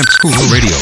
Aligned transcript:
Lamp 0.00 0.12
School 0.16 0.48
Radio. 0.48 0.72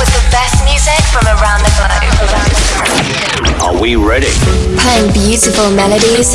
With 0.00 0.08
the 0.16 0.24
best 0.32 0.64
music 0.64 0.96
from 1.12 1.28
around 1.28 1.60
the 1.60 1.68
globe. 1.76 3.60
Are 3.60 3.76
we 3.78 3.96
ready? 3.96 4.32
Playing 4.80 5.12
beautiful 5.12 5.68
melodies. 5.76 6.32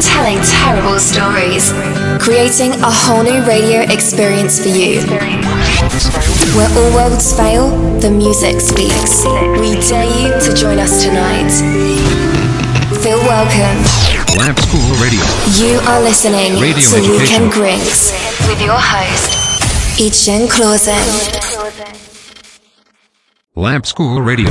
Telling 0.00 0.40
terrible 0.40 0.98
stories. 0.98 1.68
Creating 2.24 2.72
a 2.80 2.88
whole 2.88 3.22
new 3.22 3.44
radio 3.44 3.82
experience 3.92 4.58
for 4.58 4.70
you. 4.70 5.04
Where 6.56 6.70
all 6.80 6.94
worlds 6.96 7.36
fail, 7.36 7.68
the 8.00 8.10
music 8.10 8.62
speaks. 8.62 9.26
We 9.60 9.76
dare 9.84 10.08
you 10.08 10.32
to 10.32 10.54
join 10.56 10.78
us 10.78 11.04
tonight. 11.04 11.52
Feel 13.04 13.20
welcome. 13.28 13.84
Lamp 14.38 14.58
School 14.60 14.96
Radio. 14.96 15.20
You 15.60 15.76
are 15.92 16.00
listening 16.00 16.56
Radio 16.58 16.88
to 16.88 16.96
education. 16.96 17.20
Weekend 17.20 17.52
Grinks 17.52 18.16
with 18.48 18.62
your 18.62 18.80
host, 18.80 19.41
Ichen 20.02 20.50
Clausen. 20.50 20.98
Lamp 23.54 23.86
School 23.86 24.18
Radio. 24.18 24.50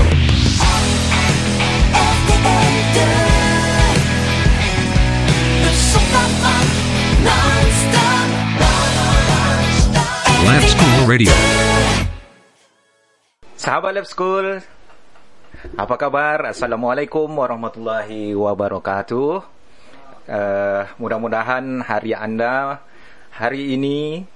Lamp 10.48 10.66
School 10.72 11.04
Radio. 11.04 11.36
Sahabat 13.60 13.92
Lab 14.00 14.08
School, 14.08 14.64
apa 15.76 15.96
kabar? 16.00 16.56
Assalamualaikum 16.56 17.28
warahmatullahi 17.28 18.32
wabarakatuh. 18.40 19.44
Uh, 20.32 20.88
mudah-mudahan 20.96 21.84
hari 21.84 22.16
anda 22.16 22.80
hari 23.36 23.76
ini 23.76 24.31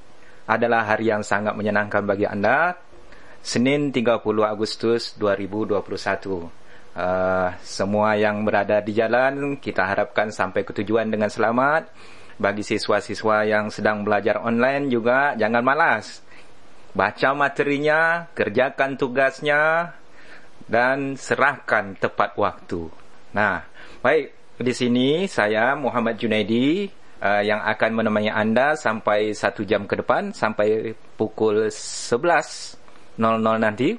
adalah 0.45 0.85
hari 0.85 1.09
yang 1.09 1.25
sangat 1.25 1.57
menyenangkan 1.57 2.05
bagi 2.05 2.25
anda. 2.29 2.77
Senin 3.45 3.93
30 3.93 4.21
Agustus 4.45 5.13
2021. 5.17 5.81
Uh, 6.95 7.51
semua 7.59 8.15
yang 8.15 8.47
berada 8.47 8.79
di 8.79 8.95
jalan 8.95 9.59
kita 9.59 9.83
harapkan 9.83 10.31
sampai 10.31 10.63
ke 10.63 10.71
tujuan 10.81 11.11
dengan 11.11 11.29
selamat. 11.29 11.91
Bagi 12.35 12.63
siswa-siswa 12.65 13.47
yang 13.47 13.69
sedang 13.71 14.03
belajar 14.03 14.43
online 14.43 14.91
juga 14.91 15.37
jangan 15.39 15.63
malas 15.63 16.25
baca 16.95 17.35
materinya, 17.35 18.31
kerjakan 18.31 18.95
tugasnya 18.95 19.91
dan 20.65 21.19
serahkan 21.19 21.99
tepat 21.99 22.39
waktu. 22.39 22.87
Nah, 23.35 23.67
baik 23.99 24.31
di 24.63 24.71
sini 24.71 25.27
saya 25.27 25.75
Muhammad 25.75 26.15
Junaidi 26.15 26.87
uh, 27.21 27.41
yang 27.43 27.61
akan 27.63 27.91
menemani 27.95 28.31
anda 28.31 28.75
sampai 28.75 29.31
satu 29.31 29.63
jam 29.63 29.87
ke 29.87 29.99
depan 30.01 30.35
sampai 30.35 30.95
pukul 31.15 31.69
11.00 31.71 33.19
nanti. 33.61 33.95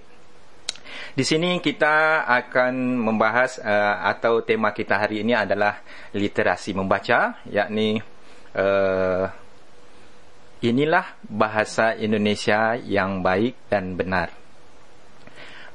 Di 1.17 1.25
sini 1.25 1.61
kita 1.65 2.25
akan 2.29 3.01
membahas 3.01 3.61
uh, 3.61 4.05
atau 4.05 4.45
tema 4.45 4.73
kita 4.77 5.01
hari 5.01 5.25
ini 5.25 5.33
adalah 5.33 5.81
literasi 6.13 6.77
membaca, 6.77 7.41
yakni 7.49 8.01
uh, 8.57 9.25
inilah 10.61 11.17
bahasa 11.25 11.97
Indonesia 11.97 12.77
yang 12.81 13.21
baik 13.21 13.69
dan 13.69 13.97
benar. 13.97 14.29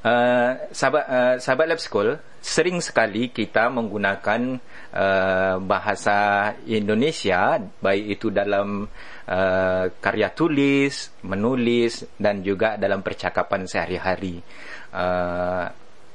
Uh, 0.02 0.58
sahabat 0.74 1.06
uh, 1.06 1.36
sahabat 1.38 1.66
lab 1.70 1.78
school 1.78 2.18
sering 2.42 2.82
sekali 2.82 3.30
kita 3.30 3.70
menggunakan 3.70 4.58
uh, 4.92 5.56
bahasa 5.62 6.52
Indonesia 6.66 7.62
baik 7.62 8.18
itu 8.18 8.34
dalam 8.34 8.90
uh, 9.30 9.86
karya 10.02 10.34
tulis, 10.34 11.14
menulis 11.22 12.18
dan 12.18 12.42
juga 12.42 12.82
dalam 12.82 13.06
percakapan 13.06 13.70
sehari-hari. 13.70 14.42
Uh, 14.90 15.70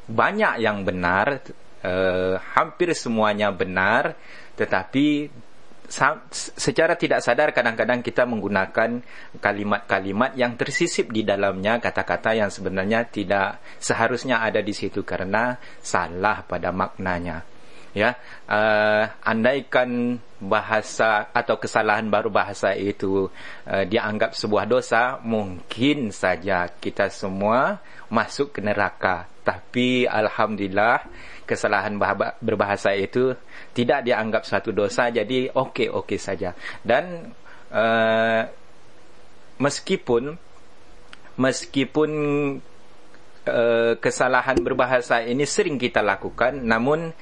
banyak 0.07 0.67
yang 0.67 0.83
benar, 0.83 1.41
uh, 1.87 2.35
hampir 2.59 2.91
semuanya 2.99 3.55
benar, 3.55 4.19
tetapi 4.59 5.31
secara 6.57 6.99
tidak 6.99 7.23
sadar 7.23 7.55
kadang-kadang 7.55 8.03
kita 8.03 8.27
menggunakan 8.27 9.01
kalimat-kalimat 9.39 10.35
yang 10.35 10.59
tersisip 10.59 11.15
di 11.15 11.23
dalamnya 11.23 11.79
kata-kata 11.79 12.35
yang 12.35 12.51
sebenarnya 12.51 13.07
tidak 13.07 13.63
seharusnya 13.79 14.43
ada 14.43 14.59
di 14.59 14.75
situ 14.75 15.07
karena 15.07 15.57
salah 15.79 16.43
pada 16.43 16.75
maknanya. 16.75 17.47
Ya 17.97 18.13
uh, 18.45 19.09
andaikan 19.25 20.21
bahasa 20.37 21.33
atau 21.33 21.57
kesalahan 21.57 22.05
baru 22.13 22.29
bahasa 22.29 22.77
itu 22.77 23.33
uh, 23.65 23.85
dianggap 23.89 24.37
sebuah 24.37 24.69
dosa 24.69 25.17
mungkin 25.25 26.13
saja 26.13 26.69
kita 26.77 27.09
semua 27.09 27.81
masuk 28.13 28.57
ke 28.57 28.61
neraka. 28.63 29.27
Tapi 29.47 30.07
alhamdulillah 30.07 31.07
kesalahan 31.47 31.95
berbahasa 32.43 32.95
itu 32.95 33.35
tidak 33.71 34.03
dianggap 34.03 34.43
satu 34.43 34.75
dosa. 34.75 35.11
Jadi 35.11 35.51
okey-okey 35.51 36.19
saja. 36.19 36.55
Dan 36.83 37.31
uh, 37.71 38.43
meskipun 39.61 40.37
meskipun 41.37 42.11
uh, 43.49 43.93
kesalahan 44.01 44.59
berbahasa 44.61 45.25
ini 45.25 45.45
sering 45.45 45.77
kita 45.77 46.01
lakukan 46.01 46.65
namun 46.65 47.13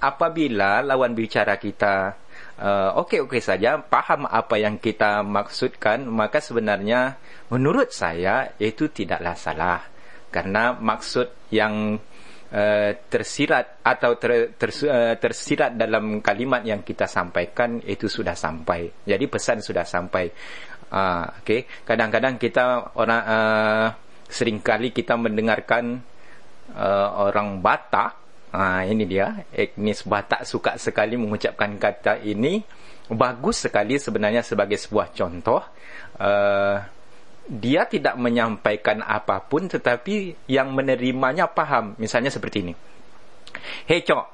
apabila 0.00 0.84
lawan 0.84 1.16
bicara 1.16 1.56
kita 1.56 2.16
uh, 2.60 3.00
okey-okey 3.04 3.40
saja 3.40 3.80
paham 3.80 4.28
apa 4.28 4.60
yang 4.60 4.76
kita 4.76 5.24
maksudkan 5.24 6.04
maka 6.04 6.40
sebenarnya 6.40 7.16
menurut 7.48 7.92
saya 7.92 8.52
itu 8.60 8.92
tidaklah 8.92 9.36
salah 9.36 9.80
karena 10.30 10.76
maksud 10.76 11.50
yang 11.52 11.98
Uh, 12.46 12.94
tersirat 13.10 13.82
atau 13.82 14.14
ter, 14.22 14.54
ter, 14.54 14.70
uh, 14.86 15.18
tersirat 15.18 15.74
dalam 15.74 16.22
kalimat 16.22 16.62
yang 16.62 16.86
kita 16.86 17.10
sampaikan 17.10 17.82
itu 17.82 18.06
sudah 18.06 18.38
sampai. 18.38 18.86
Jadi 19.02 19.26
pesan 19.26 19.58
sudah 19.58 19.82
sampai. 19.82 20.30
Uh, 20.86 21.26
okay. 21.42 21.66
Kadang-kadang 21.82 22.38
kita 22.38 22.94
orang 22.94 23.22
uh, 23.26 23.86
seringkali 24.30 24.94
kita 24.94 25.18
mendengarkan 25.18 25.98
uh, 26.78 27.08
orang 27.26 27.58
Batak. 27.58 28.14
Uh, 28.54 28.94
ini 28.94 29.10
dia 29.10 29.42
etnis 29.50 30.06
Batak 30.06 30.46
suka 30.46 30.78
sekali 30.78 31.18
mengucapkan 31.18 31.74
kata 31.82 32.22
ini. 32.22 32.62
Bagus 33.10 33.66
sekali 33.66 33.98
sebenarnya 33.98 34.46
sebagai 34.46 34.78
sebuah 34.78 35.10
contoh. 35.10 35.66
Uh, 36.22 36.78
dia 37.46 37.86
tidak 37.86 38.18
menyampaikan 38.18 39.00
apapun 39.06 39.70
tetapi 39.70 40.34
yang 40.50 40.74
menerimanya 40.74 41.46
paham. 41.46 41.94
Misalnya 41.96 42.30
seperti 42.30 42.66
ini. 42.66 42.74
Hei 43.86 44.02
cok, 44.02 44.24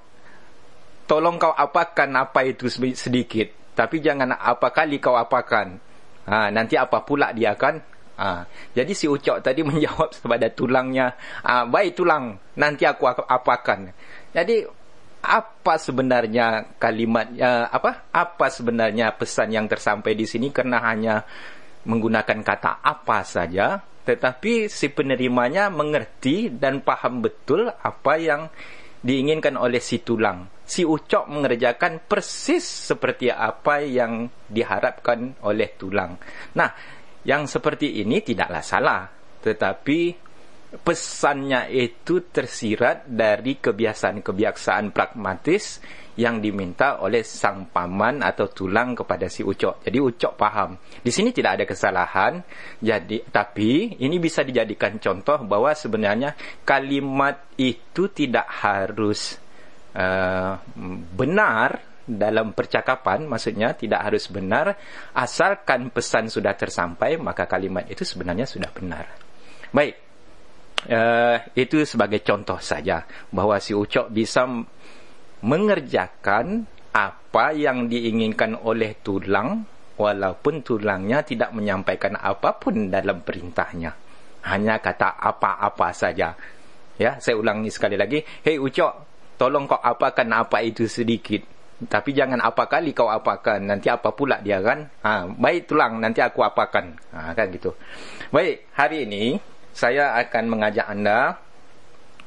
tolong 1.07 1.37
kau 1.37 1.53
apakan 1.53 2.11
apa 2.17 2.45
itu 2.49 2.73
sedikit. 2.73 3.49
Tapi 3.73 4.01
jangan 4.01 4.37
apa 4.37 4.73
kali 4.73 5.01
kau 5.01 5.17
apakan. 5.17 5.77
Ha, 6.29 6.49
nanti 6.53 6.77
apa 6.77 7.05
pula 7.05 7.33
dia 7.33 7.53
akan. 7.57 7.75
Ha, 8.13 8.45
jadi 8.77 8.93
si 8.93 9.09
ucok 9.09 9.41
tadi 9.41 9.65
menjawab 9.69 10.13
kepada 10.13 10.49
tulangnya. 10.53 11.17
Ha, 11.45 11.65
Baik 11.69 11.97
tulang, 11.97 12.37
nanti 12.57 12.85
aku 12.89 13.09
apakan. 13.09 13.93
Jadi 14.33 14.65
apa 15.23 15.79
sebenarnya 15.79 16.75
kalimat 16.83 17.31
uh, 17.39 17.71
apa 17.71 18.11
apa 18.11 18.51
sebenarnya 18.51 19.15
pesan 19.15 19.55
yang 19.55 19.71
tersampai 19.71 20.19
di 20.19 20.27
sini 20.27 20.51
karena 20.51 20.83
hanya 20.83 21.23
menggunakan 21.85 22.41
kata 22.43 22.83
apa 22.83 23.27
saja 23.27 23.83
tetapi 24.03 24.67
si 24.67 24.91
penerimanya 24.91 25.71
mengerti 25.71 26.51
dan 26.51 26.83
paham 26.83 27.23
betul 27.23 27.71
apa 27.71 28.19
yang 28.19 28.51
diinginkan 29.03 29.55
oleh 29.59 29.79
si 29.83 30.03
tulang. 30.03 30.47
Si 30.67 30.83
ucok 30.87 31.27
mengerjakan 31.31 32.03
persis 32.07 32.63
seperti 32.63 33.31
apa 33.31 33.83
yang 33.83 34.27
diharapkan 34.47 35.43
oleh 35.47 35.75
tulang. 35.75 36.19
Nah, 36.59 36.71
yang 37.23 37.47
seperti 37.47 38.03
ini 38.03 38.23
tidaklah 38.23 38.63
salah, 38.63 39.03
tetapi 39.43 40.01
pesannya 40.83 41.69
itu 41.71 42.33
tersirat 42.33 43.05
dari 43.07 43.61
kebiasaan-kebiasaan 43.61 44.91
pragmatis 44.91 45.79
yang 46.17 46.45
diminta 46.45 47.01
oleh 47.01 47.25
sang 47.25 47.73
paman 47.73 48.21
atau 48.21 48.53
tulang 48.53 48.93
kepada 48.93 49.33
si 49.33 49.41
ucok. 49.41 49.81
Jadi 49.81 49.99
ucok 49.99 50.33
paham. 50.37 50.77
Di 51.01 51.09
sini 51.09 51.33
tidak 51.33 51.61
ada 51.61 51.65
kesalahan. 51.65 52.33
Jadi 52.81 53.25
tapi 53.33 53.97
ini 53.97 54.21
bisa 54.21 54.45
dijadikan 54.45 55.01
contoh 55.01 55.41
bahwa 55.49 55.73
sebenarnya 55.73 56.37
kalimat 56.69 57.49
itu 57.57 58.13
tidak 58.13 58.45
harus 58.49 59.41
uh, 59.97 60.61
benar 61.17 61.93
dalam 62.03 62.51
percakapan, 62.53 63.25
maksudnya 63.31 63.79
tidak 63.79 64.03
harus 64.11 64.27
benar 64.27 64.75
asalkan 65.15 65.95
pesan 65.95 66.27
sudah 66.27 66.51
tersampai 66.59 67.15
maka 67.15 67.47
kalimat 67.47 67.87
itu 67.89 68.03
sebenarnya 68.03 68.45
sudah 68.45 68.69
benar. 68.75 69.07
Baik. 69.73 69.97
Uh, 70.83 71.39
itu 71.55 71.87
sebagai 71.87 72.27
contoh 72.27 72.59
saja 72.59 73.07
bahwa 73.31 73.55
si 73.63 73.71
ucok 73.71 74.11
bisa 74.11 74.51
mengerjakan 75.43 76.67
apa 76.95 77.51
yang 77.57 77.91
diinginkan 77.91 78.59
oleh 78.63 78.95
tulang 79.03 79.67
walaupun 79.99 80.63
tulangnya 80.63 81.23
tidak 81.27 81.51
menyampaikan 81.53 82.17
apapun 82.17 82.89
dalam 82.89 83.21
perintahnya. 83.23 83.93
Hanya 84.43 84.83
kata 84.83 85.19
apa-apa 85.19 85.95
saja. 85.95 86.35
Ya, 86.99 87.19
saya 87.19 87.39
ulangi 87.39 87.71
sekali 87.71 87.95
lagi. 87.95 88.23
Hei 88.43 88.59
Ucok, 88.59 88.93
tolong 89.39 89.71
kau 89.71 89.79
apakan 89.79 90.29
apa 90.35 90.63
itu 90.63 90.91
sedikit. 90.91 91.43
Tapi 91.83 92.15
jangan 92.15 92.39
apa 92.39 92.71
kali 92.71 92.95
kau 92.95 93.11
apakan. 93.11 93.67
Nanti 93.67 93.91
apa 93.91 94.15
pula 94.15 94.39
dia 94.39 94.63
kan? 94.63 94.87
Ha, 95.03 95.27
baik 95.27 95.71
tulang, 95.71 95.99
nanti 95.99 96.23
aku 96.23 96.43
apakan. 96.43 96.95
Ha, 97.15 97.35
kan 97.35 97.51
gitu. 97.51 97.75
Baik, 98.31 98.71
hari 98.75 99.07
ini 99.07 99.39
saya 99.73 100.15
akan 100.21 100.45
mengajak 100.47 100.87
anda 100.87 101.39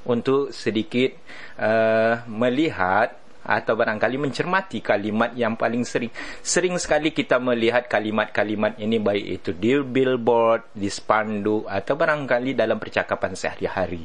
untuk 0.05 0.53
sedikit 0.53 1.13
uh, 1.57 2.25
melihat 2.29 3.25
atau 3.45 3.77
barangkali 3.77 4.17
mencermati 4.17 4.81
kalimat 4.81 5.29
yang 5.37 5.53
paling 5.53 5.85
sering. 5.85 6.09
Sering 6.41 6.81
sekali 6.81 7.13
kita 7.13 7.37
melihat 7.37 7.85
kalimat-kalimat 7.85 8.81
ini 8.81 8.97
baik 8.97 9.25
itu 9.41 9.49
di 9.53 9.77
billboard, 9.77 10.73
di 10.73 10.89
spanduk 10.89 11.69
atau 11.69 11.93
barangkali 11.93 12.57
dalam 12.57 12.81
percakapan 12.81 13.37
sehari-hari. 13.37 14.01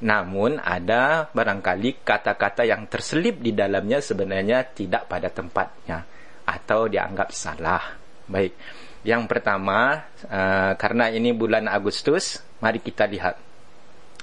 Namun 0.00 0.56
ada 0.64 1.28
barangkali 1.28 2.00
kata-kata 2.00 2.64
yang 2.64 2.88
terselip 2.88 3.36
di 3.44 3.52
dalamnya 3.52 4.00
sebenarnya 4.00 4.64
tidak 4.72 5.04
pada 5.12 5.28
tempatnya 5.28 6.00
atau 6.48 6.88
dianggap 6.88 7.28
salah. 7.36 8.00
Baik. 8.24 8.56
Yang 9.04 9.22
pertama, 9.28 10.08
uh, 10.24 10.72
karena 10.80 11.12
ini 11.12 11.36
bulan 11.36 11.68
Agustus, 11.68 12.40
mari 12.64 12.80
kita 12.80 13.04
lihat 13.08 13.49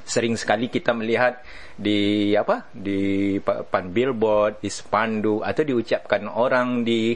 sering 0.07 0.39
sekali 0.39 0.71
kita 0.71 0.95
melihat 0.95 1.43
di 1.75 2.31
apa 2.31 2.71
di 2.71 3.35
papan 3.43 3.91
billboard 3.91 4.63
di 4.63 4.71
spanduk 4.71 5.43
atau 5.43 5.63
diucapkan 5.67 6.31
orang 6.31 6.87
di 6.87 7.11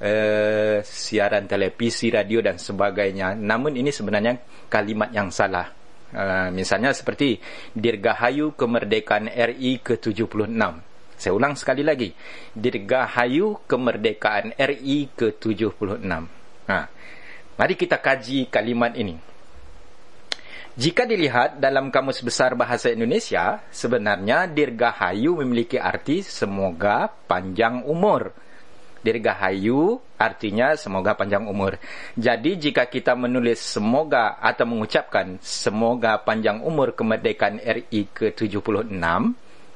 uh, 0.00 0.80
siaran 0.80 1.44
televisi 1.44 2.08
radio 2.08 2.40
dan 2.40 2.56
sebagainya. 2.56 3.36
Namun 3.36 3.76
ini 3.76 3.92
sebenarnya 3.92 4.66
kalimat 4.72 5.12
yang 5.12 5.28
salah. 5.28 5.68
Uh, 6.12 6.48
misalnya 6.52 6.92
seperti 6.92 7.40
dirgahayu 7.72 8.52
kemerdekaan 8.56 9.32
RI 9.32 9.80
ke-76 9.80 10.52
saya 11.16 11.38
ulang 11.38 11.54
sekali 11.54 11.86
lagi. 11.86 12.12
Dirgahayu 12.52 13.64
kemerdekaan 13.64 14.58
RI 14.58 15.08
ke-76 15.14 16.42
nah 16.62 16.86
mari 17.58 17.74
kita 17.74 17.98
kaji 17.98 18.48
kalimat 18.48 18.94
ini 18.94 19.18
jika 20.72 21.04
dilihat 21.04 21.60
dalam 21.60 21.92
Kamus 21.92 22.24
Besar 22.24 22.56
Bahasa 22.56 22.88
Indonesia, 22.88 23.60
sebenarnya 23.68 24.48
Dirgahayu 24.48 25.36
memiliki 25.44 25.76
arti 25.76 26.24
semoga 26.24 27.12
panjang 27.28 27.84
umur. 27.84 28.32
Dirgahayu 29.04 30.00
artinya 30.16 30.72
semoga 30.72 31.12
panjang 31.12 31.44
umur. 31.44 31.76
Jadi 32.16 32.56
jika 32.56 32.88
kita 32.88 33.12
menulis 33.12 33.60
semoga 33.60 34.40
atau 34.40 34.64
mengucapkan 34.64 35.36
semoga 35.44 36.16
panjang 36.24 36.64
umur 36.64 36.96
kemerdekaan 36.96 37.60
RI 37.60 38.08
ke-76, 38.08 38.88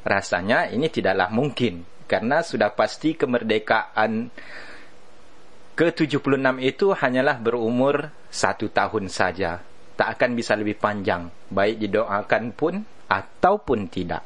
rasanya 0.01 0.73
ini 0.73 0.89
tidaklah 0.89 1.29
mungkin. 1.29 1.85
Karena 2.09 2.41
sudah 2.41 2.73
pasti 2.73 3.13
kemerdekaan 3.13 4.33
ke-76 5.77 6.57
itu 6.65 6.87
hanyalah 6.97 7.37
berumur 7.37 8.09
satu 8.33 8.73
tahun 8.73 9.13
saja 9.13 9.76
tak 9.97 10.21
akan 10.21 10.37
bisa 10.37 10.53
lebih 10.55 10.77
panjang. 10.77 11.27
Baik 11.49 11.81
didoakan 11.81 12.45
pun 12.53 12.75
ataupun 13.09 13.89
tidak. 13.89 14.23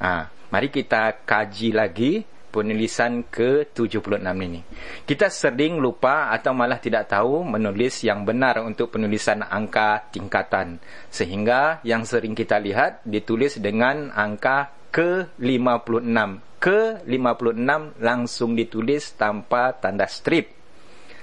Ha, 0.00 0.30
mari 0.48 0.72
kita 0.72 1.26
kaji 1.26 1.68
lagi 1.74 2.12
penulisan 2.50 3.30
ke-76 3.30 4.26
ini. 4.26 4.60
Kita 5.06 5.30
sering 5.30 5.78
lupa 5.78 6.34
atau 6.34 6.50
malah 6.52 6.82
tidak 6.82 7.06
tahu 7.08 7.46
menulis 7.46 8.02
yang 8.02 8.26
benar 8.26 8.60
untuk 8.60 8.90
penulisan 8.90 9.46
angka 9.46 10.10
tingkatan. 10.10 10.82
Sehingga 11.08 11.80
yang 11.86 12.02
sering 12.02 12.34
kita 12.34 12.58
lihat 12.58 13.06
ditulis 13.06 13.62
dengan 13.62 14.10
angka 14.10 14.74
ke-56. 14.90 16.18
Ke-56 16.60 17.70
langsung 18.04 18.52
ditulis 18.52 19.16
tanpa 19.16 19.72
tanda 19.72 20.04
strip. 20.10 20.52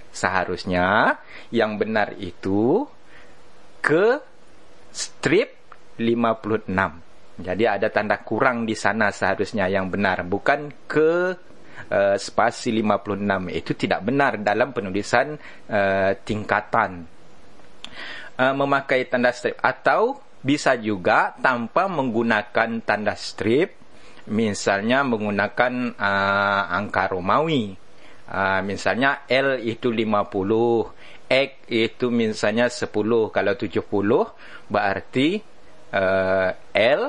Seharusnya 0.09 1.19
yang 1.53 1.77
benar 1.77 2.17
itu 2.17 2.89
ke 3.87 4.19
strip 4.91 5.55
56. 5.95 6.67
Jadi 7.39 7.63
ada 7.63 7.87
tanda 7.87 8.19
kurang 8.19 8.67
di 8.67 8.75
sana 8.75 9.15
seharusnya 9.15 9.71
yang 9.71 9.87
benar. 9.87 10.27
Bukan 10.27 10.89
ke 10.91 11.31
uh, 11.87 12.15
spasi 12.19 12.75
56. 12.75 13.47
Itu 13.55 13.71
tidak 13.79 14.03
benar 14.03 14.43
dalam 14.43 14.75
penulisan 14.75 15.39
uh, 15.71 16.11
tingkatan. 16.19 17.07
Uh, 18.35 18.53
memakai 18.59 19.07
tanda 19.07 19.31
strip. 19.31 19.55
Atau 19.63 20.19
bisa 20.43 20.75
juga 20.75 21.31
tanpa 21.39 21.87
menggunakan 21.87 22.83
tanda 22.83 23.15
strip. 23.15 23.79
Misalnya 24.27 25.07
menggunakan 25.07 25.95
uh, 25.95 26.63
angka 26.75 27.15
Romawi. 27.15 27.71
Uh, 28.27 28.59
misalnya 28.67 29.23
L 29.31 29.63
itu 29.63 29.87
50. 29.87 31.16
X 31.27 31.67
itu 31.67 32.07
misalnya 32.07 32.71
10 32.71 32.87
kalau 33.35 33.53
70 33.59 33.83
berarti 34.71 35.43
uh, 35.91 36.51
L 36.71 37.03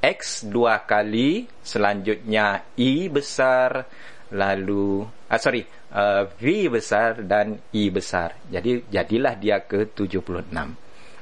X 0.00 0.48
dua 0.48 0.88
kali 0.88 1.44
selanjutnya 1.60 2.72
I 2.80 3.12
besar 3.12 3.84
lalu 4.32 5.04
ah 5.28 5.36
sorry 5.36 5.60
uh, 5.92 6.24
V 6.40 6.72
besar 6.72 7.20
dan 7.20 7.60
I 7.76 7.92
besar 7.92 8.40
jadi 8.48 8.88
jadilah 8.88 9.36
dia 9.36 9.60
ke 9.68 9.92
76 9.92 10.80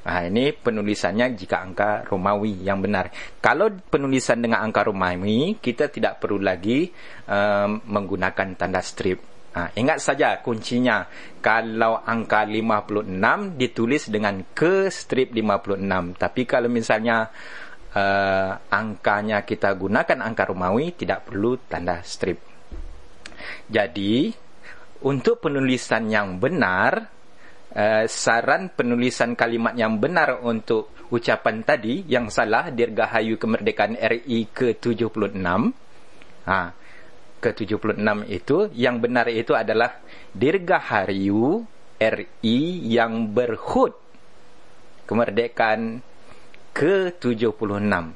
Nah, 0.09 0.25
ini 0.25 0.57
penulisannya 0.57 1.37
jika 1.37 1.61
angka 1.61 2.01
Romawi 2.09 2.65
yang 2.65 2.81
benar. 2.81 3.13
Kalau 3.45 3.69
penulisan 3.93 4.41
dengan 4.41 4.65
angka 4.65 4.89
Romawi, 4.89 5.61
kita 5.61 5.93
tidak 5.93 6.17
perlu 6.17 6.41
lagi 6.41 6.89
um, 7.29 7.77
menggunakan 7.85 8.57
tanda 8.57 8.81
strip. 8.81 9.38
Ha, 9.59 9.75
ingat 9.75 9.99
saja 9.99 10.39
kuncinya. 10.39 11.03
Kalau 11.43 11.99
angka 11.99 12.47
56 12.47 13.59
ditulis 13.59 14.07
dengan 14.07 14.39
ke 14.55 14.87
strip 14.87 15.35
56. 15.35 16.15
Tapi 16.15 16.47
kalau 16.47 16.71
misalnya 16.71 17.27
uh, 17.91 18.55
angkanya 18.71 19.43
kita 19.43 19.75
gunakan 19.75 20.23
angka 20.23 20.55
Romawi, 20.55 20.95
tidak 20.95 21.27
perlu 21.27 21.59
tanda 21.67 21.99
strip. 22.07 22.39
Jadi, 23.67 24.31
untuk 25.03 25.43
penulisan 25.43 26.07
yang 26.07 26.39
benar, 26.39 27.11
uh, 27.75 28.07
saran 28.07 28.71
penulisan 28.71 29.35
kalimat 29.35 29.75
yang 29.75 29.99
benar 29.99 30.39
untuk 30.47 30.95
ucapan 31.11 31.67
tadi, 31.67 32.07
yang 32.07 32.31
salah, 32.31 32.71
Dirgahayu 32.71 33.43
Kemerdekaan 33.43 33.99
RI 33.99 34.55
ke-76. 34.55 35.35
Ha, 36.47 36.59
ke-76 37.39 37.99
itu 38.27 38.71
yang 38.75 38.99
benar 38.99 39.31
itu 39.31 39.55
adalah 39.55 39.99
Dirgahayu 40.35 41.63
RI 41.99 42.59
yang 42.87 43.31
berhut 43.35 43.95
kemerdekaan 45.07 46.03
ke-76. 46.77 48.15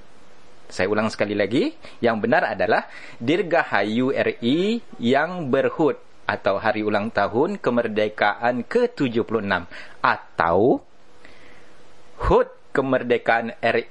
Saya 0.72 0.86
ulang 0.88 1.12
sekali 1.12 1.36
lagi, 1.36 1.74
yang 2.00 2.22
benar 2.22 2.54
adalah 2.56 2.88
Dirgahayu 3.18 4.14
RI 4.14 4.80
yang 5.02 5.50
berhut 5.50 5.98
atau 6.24 6.56
hari 6.62 6.86
ulang 6.86 7.10
tahun 7.10 7.58
kemerdekaan 7.58 8.64
ke-76 8.64 9.66
atau 10.00 10.80
HUT 12.22 12.48
kemerdekaan 12.70 13.58
RI 13.58 13.84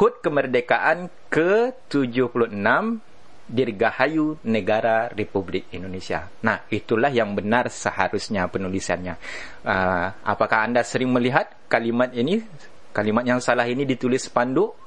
HUT 0.00 0.20
kemerdekaan 0.20 1.08
ke-76 1.32 3.09
Dirgahayu 3.50 4.38
Negara 4.46 5.10
Republik 5.10 5.66
Indonesia. 5.74 6.30
Nah, 6.46 6.62
itulah 6.70 7.10
yang 7.10 7.34
benar 7.34 7.66
seharusnya 7.66 8.46
penulisannya. 8.46 9.18
Uh, 9.66 10.06
apakah 10.22 10.70
anda 10.70 10.86
sering 10.86 11.10
melihat 11.10 11.50
kalimat 11.66 12.14
ini, 12.14 12.46
kalimat 12.94 13.26
yang 13.26 13.42
salah 13.42 13.66
ini 13.66 13.82
ditulis 13.82 14.30
spanduk 14.30 14.78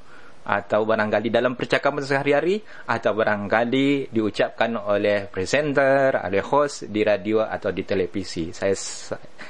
atau 0.44 0.84
barangkali 0.84 1.32
dalam 1.32 1.56
percakapan 1.56 2.04
sehari-hari 2.04 2.60
atau 2.88 3.12
barangkali 3.16 4.12
diucapkan 4.12 4.76
oleh 4.76 5.32
presenter, 5.32 6.20
oleh 6.20 6.44
host 6.44 6.92
di 6.92 7.02
radio 7.04 7.48
atau 7.48 7.72
di 7.72 7.88
televisi. 7.88 8.52
Saya 8.52 8.76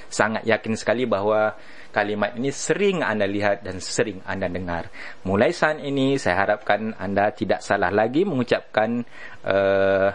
sangat 0.09 0.45
yakin 0.45 0.73
sekali 0.77 1.09
bahawa 1.09 1.57
kalimat 1.93 2.33
ini 2.37 2.49
sering 2.49 3.05
anda 3.05 3.29
lihat 3.29 3.61
dan 3.65 3.77
sering 3.77 4.21
anda 4.25 4.49
dengar. 4.49 4.89
Mulai 5.25 5.53
saat 5.53 5.81
ini 5.81 6.17
saya 6.17 6.45
harapkan 6.45 6.93
anda 6.97 7.29
tidak 7.33 7.61
salah 7.61 7.93
lagi 7.93 8.25
mengucapkan 8.25 9.05
uh, 9.45 10.09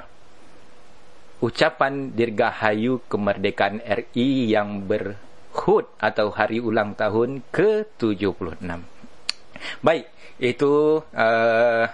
ucapan 1.39 2.11
dirgahayu 2.11 2.99
kemerdekaan 3.07 3.79
RI 3.79 4.51
yang 4.51 4.83
berhut 4.91 5.87
atau 6.03 6.35
hari 6.35 6.59
ulang 6.59 6.99
tahun 6.99 7.47
ke-76. 7.55 8.98
Baik, 9.81 10.07
itu 10.39 11.03
uh, 11.03 11.85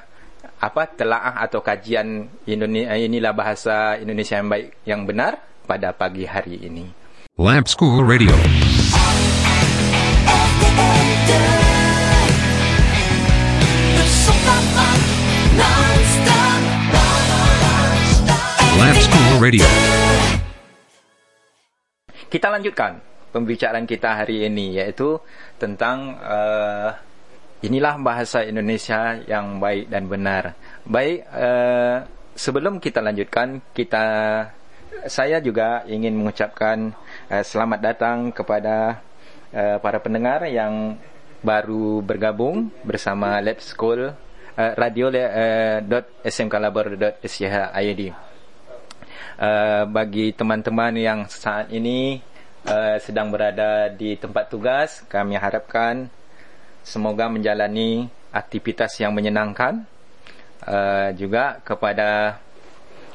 apa 0.64 0.83
telaah 0.97 1.44
atau 1.44 1.61
kajian 1.61 2.28
Indonesia 2.49 2.97
inilah 2.97 3.33
bahasa 3.37 4.00
Indonesia 4.00 4.40
yang 4.40 4.49
baik 4.49 4.66
yang 4.88 5.00
benar 5.04 5.33
pada 5.68 5.92
pagi 5.92 6.25
hari 6.25 6.61
ini. 6.61 6.88
Lamp 7.37 7.68
School 7.68 8.04
Radio. 8.06 8.33
Lamp 18.75 18.99
School 19.00 19.35
Radio. 19.40 19.66
Kita 22.28 22.49
lanjutkan 22.50 22.99
pembicaraan 23.35 23.87
kita 23.87 24.23
hari 24.23 24.47
ini 24.47 24.78
iaitu 24.78 25.18
tentang 25.59 26.18
uh, 26.23 26.94
inilah 27.64 27.97
bahasa 27.97 28.44
Indonesia 28.44 29.16
yang 29.25 29.56
baik 29.56 29.88
dan 29.88 30.04
benar. 30.04 30.52
Baik, 30.85 31.25
uh, 31.33 32.04
sebelum 32.37 32.76
kita 32.76 33.00
lanjutkan, 33.00 33.64
kita 33.73 34.04
saya 35.09 35.40
juga 35.40 35.83
ingin 35.88 36.12
mengucapkan 36.12 36.92
uh, 37.33 37.40
selamat 37.40 37.80
datang 37.80 38.28
kepada 38.37 39.00
uh, 39.56 39.80
para 39.80 39.99
pendengar 40.04 40.44
yang 40.44 41.00
baru 41.40 42.04
bergabung 42.04 42.68
bersama 42.85 43.40
Lab 43.40 43.61
School 43.64 44.12
uh, 44.12 44.73
radio 44.76 45.09
uh, 45.09 45.80
.smklabor.sch.id. 46.25 48.02
Uh, 49.35 49.83
bagi 49.90 50.30
teman-teman 50.30 50.94
yang 50.94 51.21
saat 51.26 51.66
ini 51.73 52.23
uh, 52.68 52.97
sedang 53.02 53.33
berada 53.35 53.90
di 53.90 54.14
tempat 54.14 54.52
tugas, 54.52 55.02
kami 55.11 55.35
harapkan 55.35 56.06
semoga 56.85 57.26
menjalani 57.33 58.07
aktivitas 58.31 59.00
yang 59.00 59.17
menyenangkan. 59.17 59.88
Uh, 60.64 61.12
juga 61.21 61.61
kepada 61.61 62.41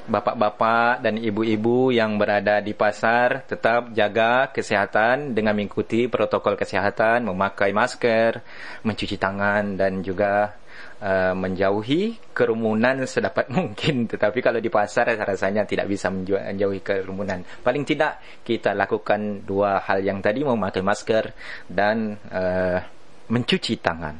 bapa-bapa 0.09 0.97
dan 0.99 1.21
ibu-ibu 1.21 1.93
yang 1.93 2.17
berada 2.17 2.59
di 2.59 2.73
pasar 2.73 3.45
tetap 3.45 3.93
jaga 3.93 4.49
kesihatan 4.49 5.37
dengan 5.37 5.53
mengikuti 5.53 6.09
protokol 6.09 6.57
kesihatan, 6.57 7.29
memakai 7.29 7.71
masker, 7.71 8.41
mencuci 8.83 9.15
tangan 9.21 9.77
dan 9.77 10.01
juga 10.01 10.57
uh, 10.99 11.33
menjauhi 11.37 12.33
kerumunan 12.33 13.05
sedapat 13.05 13.47
mungkin. 13.55 14.09
Tetapi 14.09 14.39
kalau 14.41 14.59
di 14.59 14.73
pasar 14.73 15.13
rasanya 15.13 15.63
tidak 15.69 15.85
bisa 15.85 16.09
menjauhi 16.09 16.81
kerumunan. 16.81 17.45
Paling 17.61 17.85
tidak 17.85 18.19
kita 18.41 18.73
lakukan 18.73 19.45
dua 19.45 19.79
hal 19.85 20.01
yang 20.01 20.19
tadi 20.19 20.41
memakai 20.41 20.81
masker 20.81 21.31
dan 21.69 22.17
uh, 22.33 22.98
mencuci 23.29 23.77
tangan. 23.79 24.15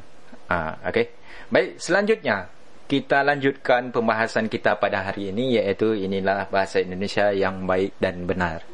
Uh, 0.50 0.74
Okey. 0.90 1.06
Baik, 1.50 1.78
selanjutnya 1.82 2.46
kita 2.90 3.22
lanjutkan 3.22 3.94
pembahasan 3.94 4.50
kita 4.50 4.74
pada 4.78 5.06
hari 5.06 5.30
ini 5.30 5.58
iaitu 5.62 5.94
inilah 5.94 6.50
bahasa 6.50 6.82
Indonesia 6.82 7.30
yang 7.30 7.62
baik 7.62 7.98
dan 8.02 8.26
benar. 8.26 8.66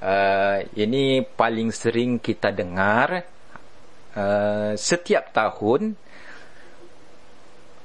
Uh, 0.00 0.64
ini 0.74 1.22
paling 1.22 1.70
sering 1.70 2.18
kita 2.18 2.50
dengar 2.50 3.22
uh, 4.18 4.72
setiap 4.74 5.30
tahun 5.30 5.94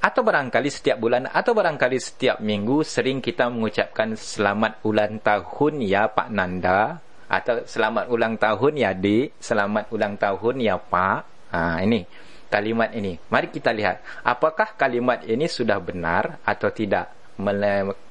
atau 0.02 0.22
barangkali 0.22 0.70
setiap 0.70 1.02
bulan 1.02 1.26
atau 1.30 1.58
barangkali 1.58 1.98
setiap 1.98 2.38
minggu 2.38 2.86
sering 2.86 3.22
kita 3.26 3.50
mengucapkan 3.50 4.14
selamat 4.14 4.86
ulang 4.86 5.18
tahun 5.18 5.82
ya 5.82 6.06
Pak 6.14 6.30
Nanda 6.30 7.02
atau 7.26 7.66
selamat 7.66 8.06
ulang 8.14 8.38
tahun 8.38 8.74
ya 8.78 8.94
Dik, 8.94 9.42
selamat 9.42 9.90
ulang 9.90 10.14
tahun 10.18 10.56
ya 10.62 10.78
Pak. 10.78 11.35
Ha, 11.52 11.84
ini 11.86 12.06
kalimat 12.50 12.90
ini. 12.96 13.20
Mari 13.30 13.52
kita 13.52 13.76
lihat 13.76 14.24
apakah 14.24 14.80
kalimat 14.80 15.26
ini 15.28 15.50
sudah 15.50 15.78
benar 15.84 16.40
atau 16.48 16.72
tidak. 16.72 17.12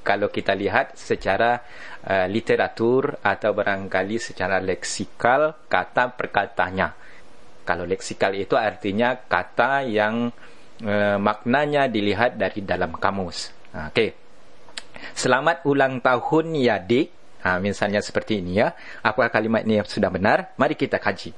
Kalau 0.05 0.29
kita 0.29 0.53
lihat 0.53 0.93
secara 0.93 1.57
uh, 2.05 2.29
literatur 2.29 3.17
atau 3.25 3.57
barangkali 3.57 4.21
secara 4.21 4.61
leksikal 4.61 5.65
kata 5.65 6.13
perkatanya. 6.13 6.93
Kalau 7.65 7.89
leksikal 7.89 8.37
itu 8.37 8.53
artinya 8.53 9.17
kata 9.17 9.81
yang 9.89 10.29
uh, 10.85 11.17
maknanya 11.17 11.89
dilihat 11.89 12.37
dari 12.37 12.61
dalam 12.61 12.93
kamus. 12.93 13.49
Okey. 13.73 14.13
Selamat 15.17 15.65
ulang 15.65 16.05
tahun 16.05 16.53
ya 16.61 16.77
dik. 16.77 17.41
Ha, 17.45 17.57
misalnya 17.57 18.05
seperti 18.05 18.45
ini 18.45 18.61
ya. 18.61 18.77
Apakah 19.01 19.33
kalimat 19.33 19.65
ini 19.65 19.81
sudah 19.85 20.13
benar? 20.13 20.53
Mari 20.61 20.77
kita 20.77 21.01
kaji. 21.01 21.33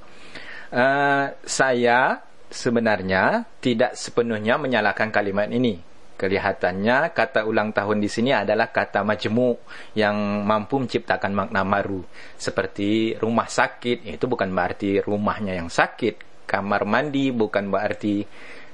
Uh, 0.68 1.32
saya 1.48 2.20
sebenarnya 2.52 3.48
tidak 3.64 3.96
sepenuhnya 3.96 4.60
menyalahkan 4.60 5.12
kalimat 5.12 5.48
ini. 5.48 5.80
Kelihatannya 6.18 7.14
kata 7.14 7.46
ulang 7.46 7.70
tahun 7.78 8.02
di 8.02 8.10
sini 8.10 8.34
adalah 8.34 8.74
kata 8.74 9.06
majmu 9.06 9.54
yang 9.94 10.18
mampu 10.42 10.82
menciptakan 10.82 11.30
makna 11.30 11.62
baru. 11.62 12.02
Seperti 12.42 13.14
rumah 13.22 13.46
sakit, 13.46 14.02
itu 14.18 14.26
bukan 14.26 14.50
berarti 14.50 14.98
rumahnya 15.06 15.62
yang 15.62 15.70
sakit. 15.70 16.48
Kamar 16.50 16.90
mandi 16.90 17.30
bukan 17.30 17.70
berarti 17.70 18.26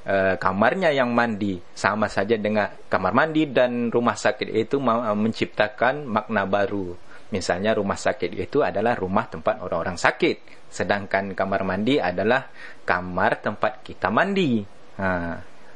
uh, 0.07 0.39
kamarnya 0.39 0.95
yang 0.95 1.11
mandi. 1.11 1.59
Sama 1.75 2.07
saja 2.07 2.39
dengan 2.39 2.71
kamar 2.87 3.11
mandi 3.11 3.43
dan 3.51 3.91
rumah 3.91 4.15
sakit 4.15 4.47
itu 4.47 4.79
menciptakan 4.79 6.07
makna 6.07 6.47
baru. 6.47 6.95
Misalnya 7.33 7.73
rumah 7.73 7.97
sakit 7.97 8.29
itu 8.37 8.61
adalah 8.61 8.93
rumah 8.93 9.25
tempat 9.25 9.57
orang-orang 9.57 9.97
sakit. 9.97 10.69
Sedangkan 10.69 11.33
kamar 11.33 11.65
mandi 11.65 11.97
adalah 11.97 12.45
kamar 12.85 13.41
tempat 13.41 13.81
kita 13.81 14.13
mandi. 14.13 14.61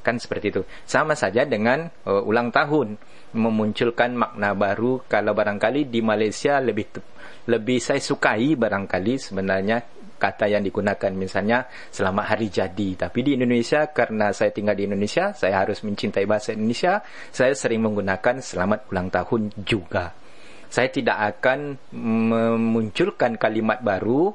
Kan 0.06 0.16
seperti 0.22 0.54
itu. 0.54 0.62
Sama 0.86 1.18
saja 1.18 1.50
dengan 1.50 1.90
uh, 2.06 2.22
ulang 2.22 2.54
tahun. 2.54 2.94
Memunculkan 3.34 4.14
makna 4.14 4.54
baru. 4.54 5.02
Kalau 5.10 5.34
barangkali 5.34 5.90
di 5.90 6.06
Malaysia 6.06 6.62
lebih 6.62 6.94
lebih 7.50 7.82
saya 7.82 7.98
sukai 7.98 8.54
barangkali 8.54 9.14
sebenarnya 9.18 9.78
kata 10.18 10.50
yang 10.50 10.62
digunakan 10.62 11.10
misalnya 11.10 11.66
selamat 11.90 12.38
hari 12.38 12.54
jadi. 12.54 13.10
Tapi 13.10 13.20
di 13.26 13.34
Indonesia 13.34 13.90
karena 13.90 14.30
saya 14.30 14.54
tinggal 14.54 14.78
di 14.78 14.86
Indonesia, 14.86 15.34
saya 15.34 15.66
harus 15.66 15.82
mencintai 15.82 16.30
bahasa 16.30 16.54
Indonesia. 16.54 17.02
Saya 17.34 17.58
sering 17.58 17.82
menggunakan 17.82 18.46
selamat 18.46 18.94
ulang 18.94 19.10
tahun 19.10 19.42
juga 19.66 20.26
saya 20.68 20.90
tidak 20.92 21.18
akan 21.38 21.80
memunculkan 21.96 23.40
kalimat 23.40 23.80
baru 23.80 24.32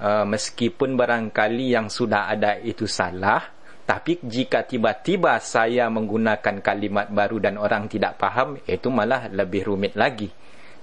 uh, 0.00 0.24
meskipun 0.28 0.96
barangkali 0.96 1.72
yang 1.72 1.88
sudah 1.88 2.28
ada 2.28 2.60
itu 2.60 2.84
salah 2.84 3.40
tapi 3.84 4.22
jika 4.22 4.62
tiba-tiba 4.62 5.40
saya 5.42 5.90
menggunakan 5.90 6.62
kalimat 6.62 7.10
baru 7.10 7.42
dan 7.42 7.58
orang 7.58 7.90
tidak 7.90 8.20
paham 8.20 8.60
itu 8.62 8.86
malah 8.92 9.26
lebih 9.32 9.66
rumit 9.66 9.98
lagi 9.98 10.30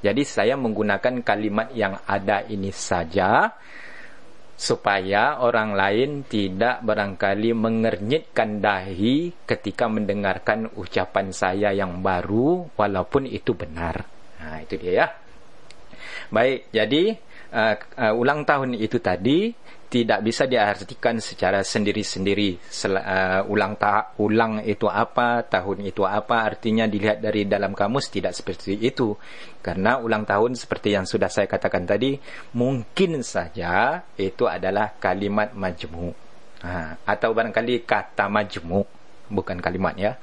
jadi 0.01 0.21
saya 0.21 0.53
menggunakan 0.59 1.25
kalimat 1.25 1.73
yang 1.73 1.97
ada 2.05 2.45
ini 2.45 2.69
saja 2.69 3.49
supaya 4.57 5.37
orang 5.37 5.77
lain 5.77 6.25
tidak 6.25 6.81
barangkali 6.81 7.53
mengernyitkan 7.53 8.57
dahi 8.57 9.29
ketika 9.45 9.85
mendengarkan 9.85 10.73
ucapan 10.73 11.29
saya 11.29 11.69
yang 11.77 12.01
baru 12.01 12.65
walaupun 12.73 13.29
itu 13.29 13.53
benar. 13.53 14.16
Ha, 14.47 14.63
itu 14.63 14.79
dia 14.79 14.93
ya. 15.03 15.07
Baik, 16.31 16.71
jadi 16.71 17.19
uh, 17.51 17.75
uh, 17.99 18.13
ulang 18.15 18.47
tahun 18.47 18.79
itu 18.79 19.03
tadi 19.03 19.51
tidak 19.87 20.19
bisa 20.19 20.43
diartikan 20.43 21.19
secara 21.23 21.63
sendiri-sendiri. 21.63 22.59
Uh, 22.87 23.47
ulang 23.47 23.79
ta 23.79 24.11
ulang 24.19 24.59
itu 24.63 24.87
apa, 24.91 25.47
tahun 25.47 25.87
itu 25.87 26.03
apa, 26.03 26.43
artinya 26.43 26.83
dilihat 26.87 27.23
dari 27.23 27.47
dalam 27.47 27.71
kamus 27.71 28.11
tidak 28.11 28.35
seperti 28.35 28.75
itu. 28.79 29.15
Karena 29.63 29.99
ulang 29.99 30.27
tahun 30.27 30.59
seperti 30.59 30.95
yang 30.95 31.07
sudah 31.07 31.31
saya 31.31 31.47
katakan 31.47 31.87
tadi, 31.87 32.19
mungkin 32.55 33.23
saja 33.23 34.03
itu 34.19 34.47
adalah 34.47 34.95
kalimat 34.99 35.55
majmu. 35.55 36.11
Ha, 36.63 37.03
atau 37.07 37.31
barangkali 37.31 37.87
kata 37.87 38.27
majmu, 38.27 38.79
bukan 39.31 39.57
kalimat 39.63 39.95
ya. 39.95 40.19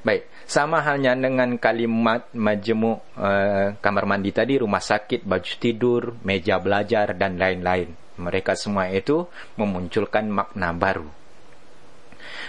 Baik, 0.00 0.39
sama 0.50 0.82
halnya 0.82 1.14
dengan 1.14 1.54
kalimat 1.62 2.26
majemuk 2.34 2.98
uh, 3.14 3.78
kamar 3.78 4.04
mandi 4.10 4.34
tadi, 4.34 4.58
rumah 4.58 4.82
sakit, 4.82 5.22
baju 5.22 5.52
tidur, 5.62 6.18
meja 6.26 6.58
belajar 6.58 7.14
dan 7.14 7.38
lain-lain. 7.38 7.94
Mereka 8.18 8.58
semua 8.58 8.90
itu 8.90 9.30
memunculkan 9.54 10.26
makna 10.26 10.74
baru. 10.74 11.06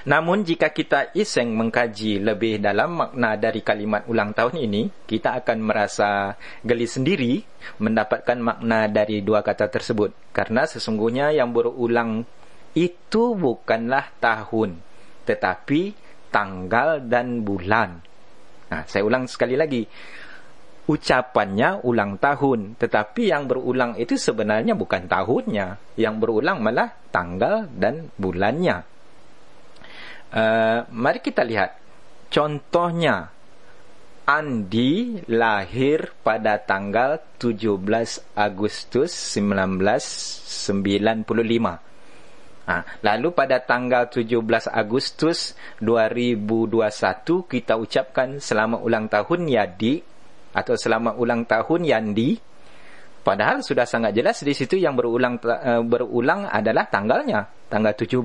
Namun 0.01 0.41
jika 0.41 0.74
kita 0.74 1.13
iseng 1.13 1.53
mengkaji 1.53 2.17
lebih 2.17 2.58
dalam 2.58 3.05
makna 3.05 3.38
dari 3.38 3.62
kalimat 3.62 4.01
ulang 4.10 4.34
tahun 4.34 4.65
ini, 4.65 5.05
kita 5.05 5.38
akan 5.46 5.62
merasa 5.62 6.34
geli 6.65 6.89
sendiri 6.89 7.46
mendapatkan 7.77 8.41
makna 8.41 8.89
dari 8.89 9.22
dua 9.22 9.46
kata 9.46 9.70
tersebut. 9.70 10.34
Karena 10.34 10.65
sesungguhnya 10.65 11.29
yang 11.38 11.53
berulang 11.53 12.25
itu 12.74 13.38
bukanlah 13.38 14.10
tahun, 14.17 14.81
tetapi 15.29 16.00
tanggal 16.31 17.03
dan 17.03 17.43
bulan. 17.43 18.00
Nah, 18.71 18.88
saya 18.88 19.03
ulang 19.03 19.27
sekali 19.27 19.59
lagi. 19.59 19.83
Ucapannya 20.81 21.85
ulang 21.85 22.17
tahun, 22.17 22.73
tetapi 22.79 23.29
yang 23.29 23.45
berulang 23.45 23.93
itu 24.00 24.17
sebenarnya 24.17 24.73
bukan 24.73 25.05
tahunnya. 25.05 25.93
Yang 26.00 26.15
berulang 26.17 26.63
malah 26.63 26.89
tanggal 27.13 27.69
dan 27.69 28.09
bulannya. 28.17 28.81
Uh, 30.31 30.88
mari 30.95 31.19
kita 31.19 31.43
lihat 31.43 31.75
contohnya 32.31 33.27
Andi 34.31 35.19
lahir 35.27 36.15
pada 36.23 36.55
tanggal 36.55 37.19
17 37.35 38.31
Agustus 38.31 39.11
1995. 39.11 41.90
Ha, 42.72 43.04
lalu 43.04 43.36
pada 43.36 43.60
tanggal 43.60 44.08
17 44.08 44.40
Agustus 44.72 45.60
2021 45.84 46.72
kita 47.44 47.75
ucapkan 47.75 48.40
selamat 48.40 48.80
ulang 48.80 49.12
tahun 49.12 49.44
Yadi 49.44 50.00
atau 50.56 50.80
selamat 50.80 51.20
ulang 51.20 51.44
tahun 51.44 51.84
Yandi. 51.84 52.40
Padahal 53.28 53.60
sudah 53.60 53.84
sangat 53.84 54.16
jelas 54.16 54.40
di 54.40 54.56
situ 54.56 54.80
yang 54.80 54.96
berulang 54.96 55.36
uh, 55.44 55.84
berulang 55.84 56.48
adalah 56.48 56.88
tanggalnya, 56.88 57.44
tanggal 57.68 57.92
17 57.92 58.24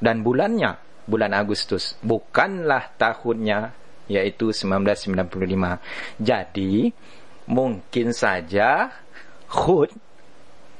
dan 0.00 0.24
bulannya, 0.24 1.04
bulan 1.04 1.36
Agustus, 1.36 2.00
bukanlah 2.00 2.96
tahunnya 2.96 3.76
yaitu 4.08 4.56
1995. 4.56 6.16
Jadi 6.16 6.88
mungkin 7.44 8.16
saja 8.16 8.88
Hud 9.52 9.92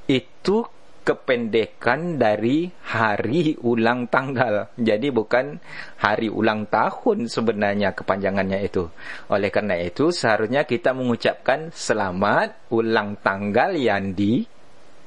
itu 0.08 0.64
kependekan 1.10 2.22
dari 2.22 2.70
hari 2.86 3.58
ulang 3.66 4.06
tanggal. 4.06 4.70
Jadi 4.78 5.10
bukan 5.10 5.58
hari 5.98 6.30
ulang 6.30 6.70
tahun 6.70 7.26
sebenarnya 7.26 7.98
kepanjangannya 7.98 8.62
itu. 8.62 8.86
Oleh 9.26 9.50
kerana 9.50 9.74
itu 9.82 10.14
seharusnya 10.14 10.62
kita 10.62 10.94
mengucapkan 10.94 11.74
selamat 11.74 12.70
ulang 12.70 13.18
tanggal 13.18 13.74
Yandi. 13.74 14.46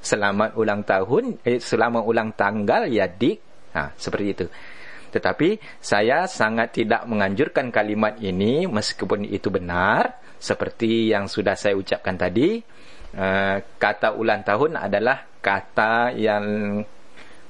Selamat 0.04 0.60
ulang 0.60 0.84
tahun, 0.84 1.40
eh, 1.48 1.64
selamat 1.64 2.04
ulang 2.04 2.36
tanggal 2.36 2.92
Yadik. 2.92 3.40
Ha, 3.72 3.96
seperti 3.96 4.28
itu. 4.36 4.46
Tetapi 5.16 5.80
saya 5.80 6.28
sangat 6.28 6.84
tidak 6.84 7.08
menganjurkan 7.08 7.72
kalimat 7.72 8.20
ini 8.20 8.68
meskipun 8.68 9.24
itu 9.24 9.48
benar. 9.48 10.20
Seperti 10.36 11.16
yang 11.16 11.32
sudah 11.32 11.56
saya 11.56 11.80
ucapkan 11.80 12.20
tadi. 12.20 12.60
Uh, 13.14 13.62
kata 13.78 14.18
ulang 14.18 14.42
tahun 14.42 14.74
adalah 14.76 15.33
kata 15.44 16.16
yang 16.16 16.80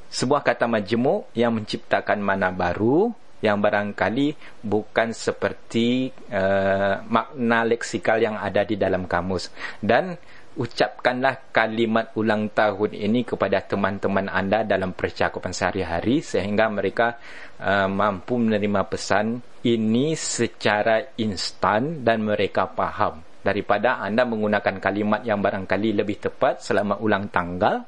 sebuah 0.10 0.42
kata 0.42 0.66
majmuk 0.66 1.30
yang 1.38 1.54
menciptakan 1.54 2.18
mana 2.22 2.50
baru 2.50 3.14
yang 3.44 3.60
barangkali 3.60 4.62
bukan 4.64 5.12
seperti 5.12 6.08
uh, 6.32 7.04
makna 7.12 7.68
leksikal 7.68 8.16
yang 8.18 8.40
ada 8.40 8.64
di 8.64 8.80
dalam 8.80 9.04
kamus. 9.04 9.52
Dan 9.84 10.16
ucapkanlah 10.54 11.52
kalimat 11.52 12.14
ulang 12.16 12.54
tahun 12.56 12.94
ini 12.96 13.26
kepada 13.26 13.66
teman-teman 13.66 14.32
anda 14.32 14.64
dalam 14.64 14.96
percakapan 14.96 15.52
sehari-hari 15.52 16.24
sehingga 16.24 16.72
mereka 16.72 17.20
uh, 17.60 17.90
mampu 17.92 18.40
menerima 18.40 18.86
pesan 18.88 19.44
ini 19.66 20.16
secara 20.16 21.18
instan 21.20 22.06
dan 22.06 22.24
mereka 22.24 22.70
faham 22.70 23.33
daripada 23.44 24.00
anda 24.00 24.24
menggunakan 24.24 24.80
kalimat 24.80 25.22
yang 25.28 25.44
barangkali 25.44 26.00
lebih 26.00 26.18
tepat 26.24 26.64
selama 26.64 26.98
ulang 27.04 27.28
tanggal 27.30 27.84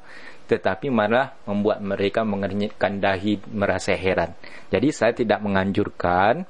tetapi 0.46 0.94
malah 0.94 1.34
membuat 1.42 1.82
mereka 1.82 2.22
mengernyitkan 2.22 3.02
dahi 3.02 3.42
merasa 3.50 3.98
heran. 3.98 4.30
Jadi 4.70 4.88
saya 4.94 5.10
tidak 5.10 5.42
menganjurkan 5.42 6.46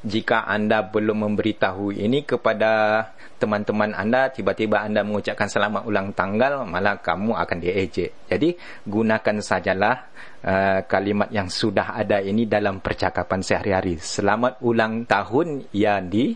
jika 0.00 0.48
anda 0.48 0.80
belum 0.86 1.28
memberitahu 1.28 1.92
ini 1.92 2.24
kepada 2.24 3.04
teman-teman 3.36 3.92
anda 3.92 4.32
tiba-tiba 4.32 4.80
anda 4.80 5.04
mengucapkan 5.04 5.50
selamat 5.50 5.84
ulang 5.84 6.16
tanggal 6.16 6.64
malah 6.64 6.96
kamu 7.04 7.36
akan 7.36 7.58
diejek. 7.60 8.32
Jadi 8.32 8.56
gunakan 8.88 9.36
sajalah 9.44 9.96
uh, 10.40 10.80
kalimat 10.88 11.28
yang 11.28 11.52
sudah 11.52 11.92
ada 11.92 12.24
ini 12.24 12.48
dalam 12.48 12.80
percakapan 12.80 13.44
sehari-hari. 13.44 14.00
Selamat 14.00 14.56
ulang 14.64 15.04
tahun 15.04 15.68
ya 15.74 16.00
di 16.00 16.32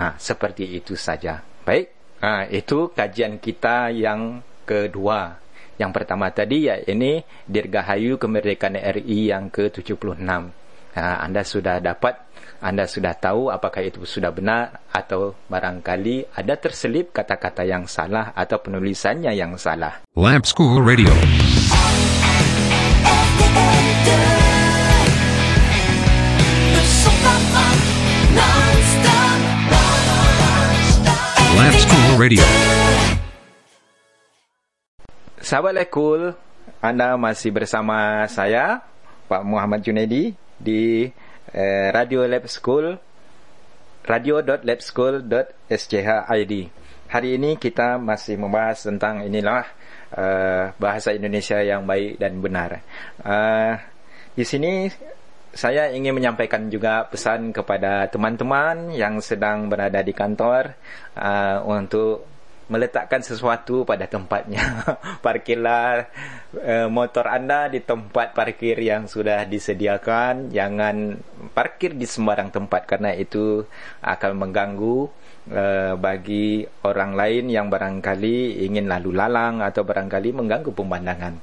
ha, 0.00 0.18
seperti 0.18 0.78
itu 0.78 0.98
saja. 0.98 1.47
Baik, 1.68 1.92
ha, 2.24 2.48
itu 2.48 2.88
kajian 2.96 3.36
kita 3.36 3.92
yang 3.92 4.40
kedua. 4.64 5.36
Yang 5.76 5.90
pertama 6.00 6.32
tadi 6.32 6.64
ya 6.64 6.80
ini 6.80 7.20
Dirgahayu 7.44 8.16
Kemerdekaan 8.16 8.80
RI 8.80 9.28
yang 9.28 9.52
ke-76. 9.52 10.16
Ha, 10.96 11.04
anda 11.20 11.44
sudah 11.44 11.76
dapat, 11.84 12.24
anda 12.64 12.88
sudah 12.88 13.12
tahu 13.20 13.52
apakah 13.52 13.84
itu 13.84 14.08
sudah 14.08 14.32
benar 14.32 14.80
atau 14.88 15.36
barangkali 15.52 16.40
ada 16.40 16.56
terselip 16.56 17.12
kata-kata 17.12 17.68
yang 17.68 17.84
salah 17.84 18.32
atau 18.32 18.64
penulisannya 18.64 19.36
yang 19.36 19.60
salah. 19.60 20.00
Lab 20.16 20.48
School 20.48 20.80
Radio. 20.80 21.12
Lab 31.58 31.74
School 31.74 32.22
Radio. 32.22 32.46
Sahabat 35.42 35.74
Lekul, 35.74 36.30
anda 36.78 37.18
masih 37.18 37.50
bersama 37.50 38.22
saya, 38.30 38.86
Pak 39.26 39.42
Muhammad 39.42 39.82
Junaidi 39.82 40.38
di 40.54 41.10
eh, 41.50 41.90
Radio 41.90 42.22
Lab 42.30 42.46
School 42.46 42.94
radio.labschool.schid. 44.06 46.70
Hari 47.10 47.28
ini 47.34 47.58
kita 47.58 47.98
masih 47.98 48.38
membahas 48.38 48.86
tentang 48.86 49.26
inilah 49.26 49.66
uh, 50.14 50.70
bahasa 50.78 51.10
Indonesia 51.10 51.58
yang 51.58 51.90
baik 51.90 52.22
dan 52.22 52.38
benar. 52.38 52.86
Uh, 53.18 53.82
di 54.38 54.46
sini 54.46 54.86
saya 55.52 55.90
ingin 55.90 56.12
menyampaikan 56.12 56.68
juga 56.68 57.08
pesan 57.08 57.50
kepada 57.52 58.06
teman-teman 58.12 58.92
yang 58.92 59.18
sedang 59.24 59.72
berada 59.72 60.04
di 60.04 60.12
kantor 60.12 60.76
uh, 61.16 61.64
untuk 61.64 62.28
meletakkan 62.68 63.24
sesuatu 63.24 63.82
pada 63.88 64.04
tempatnya. 64.04 64.84
Parkirlah 65.24 66.04
uh, 66.52 66.88
motor 66.92 67.24
anda 67.32 67.66
di 67.72 67.80
tempat 67.80 68.36
parkir 68.36 68.76
yang 68.76 69.08
sudah 69.08 69.48
disediakan. 69.48 70.52
Jangan 70.52 71.16
parkir 71.56 71.96
di 71.96 72.04
sembarang 72.04 72.52
tempat 72.52 72.84
karena 72.84 73.16
itu 73.16 73.64
akan 74.04 74.32
mengganggu 74.36 74.96
uh, 75.48 75.94
bagi 75.96 76.68
orang 76.84 77.16
lain 77.16 77.44
yang 77.48 77.72
barangkali 77.72 78.68
ingin 78.68 78.84
lalu 78.84 79.16
lalang 79.16 79.64
atau 79.64 79.82
barangkali 79.82 80.28
mengganggu 80.36 80.70
pemandangan. 80.76 81.34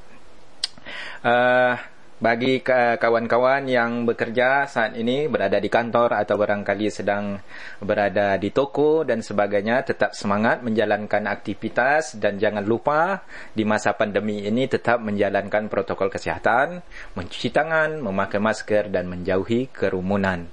Uh, 1.25 1.73
bagi 2.15 2.63
kawan-kawan 2.63 3.67
yang 3.67 4.07
bekerja 4.07 4.71
saat 4.71 4.95
ini 4.95 5.27
berada 5.27 5.59
di 5.59 5.67
kantor 5.67 6.15
atau 6.15 6.39
barangkali 6.39 6.87
sedang 6.87 7.35
berada 7.83 8.39
di 8.39 8.55
toko 8.55 9.03
dan 9.03 9.19
sebagainya 9.19 9.83
tetap 9.83 10.15
semangat 10.15 10.63
menjalankan 10.63 11.27
aktivitas 11.27 12.15
dan 12.15 12.39
jangan 12.39 12.63
lupa 12.63 13.19
di 13.51 13.67
masa 13.67 13.99
pandemi 13.99 14.47
ini 14.47 14.63
tetap 14.63 15.03
menjalankan 15.03 15.67
protokol 15.67 16.07
kesihatan 16.07 16.79
mencuci 17.19 17.51
tangan 17.51 17.99
memakai 17.99 18.39
masker 18.39 18.87
dan 18.87 19.11
menjauhi 19.11 19.67
kerumunan. 19.75 20.47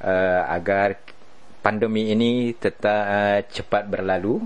Uh, 0.00 0.46
agar 0.48 0.96
pandemi 1.60 2.08
ini 2.08 2.56
tetap 2.56 3.04
uh, 3.04 3.40
cepat 3.44 3.84
berlalu 3.84 4.40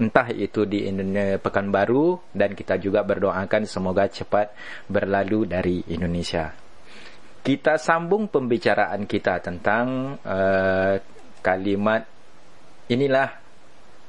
entah 0.00 0.28
itu 0.32 0.64
di 0.64 0.88
Indonesia 0.88 1.36
Pekanbaru 1.36 2.32
dan 2.32 2.56
kita 2.56 2.80
juga 2.80 3.04
berdoakan 3.04 3.68
semoga 3.68 4.08
cepat 4.08 4.52
berlalu 4.88 5.44
dari 5.48 5.84
Indonesia. 5.92 6.52
Kita 7.46 7.78
sambung 7.78 8.26
pembicaraan 8.26 9.06
kita 9.06 9.38
tentang 9.38 10.18
uh, 10.18 10.98
kalimat 11.44 12.02
inilah 12.90 13.30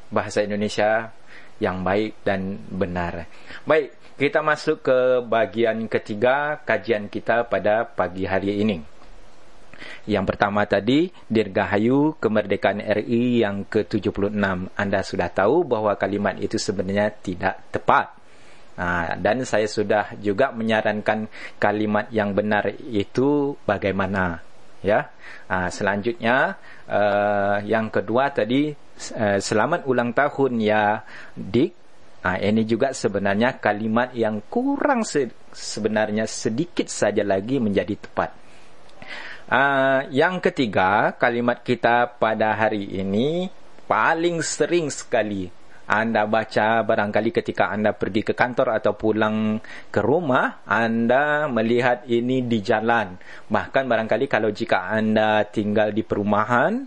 bahasa 0.10 0.42
Indonesia 0.42 1.14
yang 1.62 1.86
baik 1.86 2.26
dan 2.26 2.58
benar. 2.70 3.30
Baik, 3.68 3.94
kita 4.18 4.42
masuk 4.42 4.82
ke 4.82 4.98
bagian 5.26 5.86
ketiga 5.86 6.58
kajian 6.66 7.06
kita 7.12 7.46
pada 7.46 7.86
pagi 7.86 8.26
hari 8.26 8.62
ini. 8.66 8.97
Yang 10.08 10.26
pertama 10.34 10.64
tadi, 10.66 11.12
Dirgahayu 11.28 12.16
Kemerdekaan 12.18 12.82
RI 12.82 13.44
yang 13.44 13.68
ke-76. 13.68 14.34
Anda 14.74 15.00
sudah 15.04 15.30
tahu 15.32 15.68
bahawa 15.68 16.00
kalimat 16.00 16.38
itu 16.40 16.56
sebenarnya 16.56 17.12
tidak 17.20 17.60
tepat. 17.72 18.18
Ha, 18.78 19.18
dan 19.18 19.42
saya 19.42 19.66
sudah 19.66 20.14
juga 20.22 20.54
menyarankan 20.54 21.26
kalimat 21.58 22.14
yang 22.14 22.38
benar 22.38 22.70
itu 22.78 23.58
bagaimana. 23.66 24.46
Ya, 24.86 25.10
ha, 25.50 25.74
Selanjutnya, 25.74 26.54
uh, 26.86 27.58
yang 27.66 27.90
kedua 27.90 28.30
tadi, 28.30 28.70
uh, 29.18 29.42
selamat 29.42 29.90
ulang 29.90 30.14
tahun 30.14 30.62
ya 30.62 31.02
Dik. 31.34 31.72
Ha, 32.22 32.38
ini 32.38 32.70
juga 32.70 32.94
sebenarnya 32.94 33.58
kalimat 33.58 34.14
yang 34.14 34.46
kurang 34.46 35.02
se 35.02 35.26
sebenarnya 35.50 36.30
sedikit 36.30 36.86
saja 36.86 37.26
lagi 37.26 37.58
menjadi 37.58 37.98
tepat. 37.98 38.47
Uh, 39.48 40.04
yang 40.12 40.44
ketiga, 40.44 41.16
kalimat 41.16 41.64
kita 41.64 42.20
pada 42.20 42.52
hari 42.52 42.84
ini 43.00 43.48
paling 43.88 44.44
sering 44.44 44.92
sekali 44.92 45.48
anda 45.88 46.28
baca 46.28 46.84
barangkali 46.84 47.32
ketika 47.32 47.72
anda 47.72 47.96
pergi 47.96 48.28
ke 48.28 48.36
kantor 48.36 48.76
atau 48.76 49.00
pulang 49.00 49.64
ke 49.88 50.04
rumah, 50.04 50.68
anda 50.68 51.48
melihat 51.48 52.04
ini 52.12 52.44
di 52.44 52.60
jalan. 52.60 53.16
Bahkan 53.48 53.88
barangkali 53.88 54.28
kalau 54.28 54.52
jika 54.52 54.92
anda 54.92 55.48
tinggal 55.48 55.96
di 55.96 56.04
perumahan, 56.04 56.84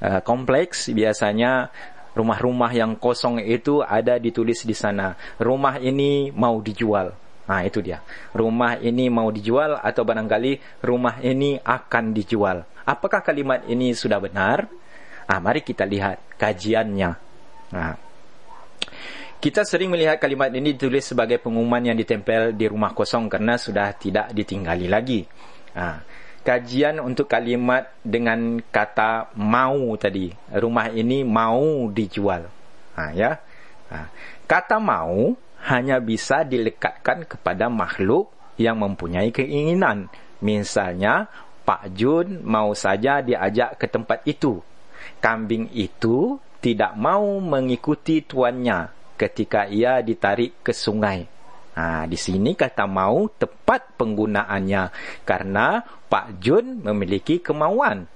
uh, 0.00 0.24
kompleks 0.24 0.88
biasanya 0.88 1.68
rumah-rumah 2.16 2.72
yang 2.72 2.96
kosong 2.96 3.38
itu 3.38 3.84
ada 3.84 4.18
ditulis 4.18 4.66
di 4.66 4.74
sana 4.74 5.14
rumah 5.38 5.78
ini 5.78 6.34
mau 6.34 6.58
dijual 6.58 7.14
Ha 7.48 7.64
itu 7.64 7.80
dia. 7.80 8.04
Rumah 8.36 8.84
ini 8.84 9.08
mau 9.08 9.32
dijual 9.32 9.80
atau 9.80 10.04
barangkali 10.04 10.84
rumah 10.84 11.16
ini 11.24 11.56
akan 11.56 12.12
dijual. 12.12 12.60
Apakah 12.84 13.24
kalimat 13.24 13.64
ini 13.64 13.96
sudah 13.96 14.20
benar? 14.20 14.68
Ha, 15.28 15.40
mari 15.40 15.64
kita 15.64 15.88
lihat 15.88 16.36
kajiannya. 16.36 17.10
Ha. 17.72 17.84
Kita 19.38 19.64
sering 19.64 19.92
melihat 19.92 20.20
kalimat 20.20 20.52
ini 20.52 20.76
ditulis 20.76 21.08
sebagai 21.08 21.40
pengumuman 21.40 21.80
yang 21.84 21.96
ditempel 21.96 22.52
di 22.52 22.68
rumah 22.68 22.92
kosong 22.92 23.32
karena 23.32 23.56
sudah 23.56 23.96
tidak 23.96 24.32
ditinggali 24.36 24.88
lagi. 24.88 25.24
Ha. 25.72 26.04
Kajian 26.44 27.00
untuk 27.00 27.28
kalimat 27.28 27.92
dengan 28.04 28.60
kata 28.60 29.36
mau 29.40 29.96
tadi. 29.96 30.32
Rumah 30.52 30.92
ini 30.92 31.24
mau 31.24 31.88
dijual. 31.92 32.44
Ha, 32.96 33.04
ya. 33.16 33.36
Ha. 33.88 33.98
Kata 34.48 34.76
mau 34.80 35.32
hanya 35.66 35.98
bisa 35.98 36.46
dilekatkan 36.46 37.26
kepada 37.26 37.66
makhluk 37.66 38.30
yang 38.58 38.78
mempunyai 38.78 39.34
keinginan. 39.34 40.06
Misalnya, 40.38 41.26
Pak 41.66 41.92
Jun 41.98 42.46
mau 42.46 42.72
saja 42.72 43.20
diajak 43.20 43.76
ke 43.76 43.86
tempat 43.90 44.22
itu. 44.24 44.62
Kambing 45.18 45.70
itu 45.74 46.38
tidak 46.58 46.94
mau 46.94 47.38
mengikuti 47.38 48.22
tuannya 48.22 48.90
ketika 49.18 49.66
ia 49.66 49.98
ditarik 50.02 50.62
ke 50.62 50.70
sungai. 50.70 51.26
Ha, 51.78 52.10
di 52.10 52.18
sini 52.18 52.58
kata 52.58 52.90
mau 52.90 53.30
tepat 53.30 53.94
penggunaannya 53.94 54.82
karena 55.22 55.78
Pak 56.10 56.42
Jun 56.42 56.82
memiliki 56.82 57.38
kemauan. 57.38 58.10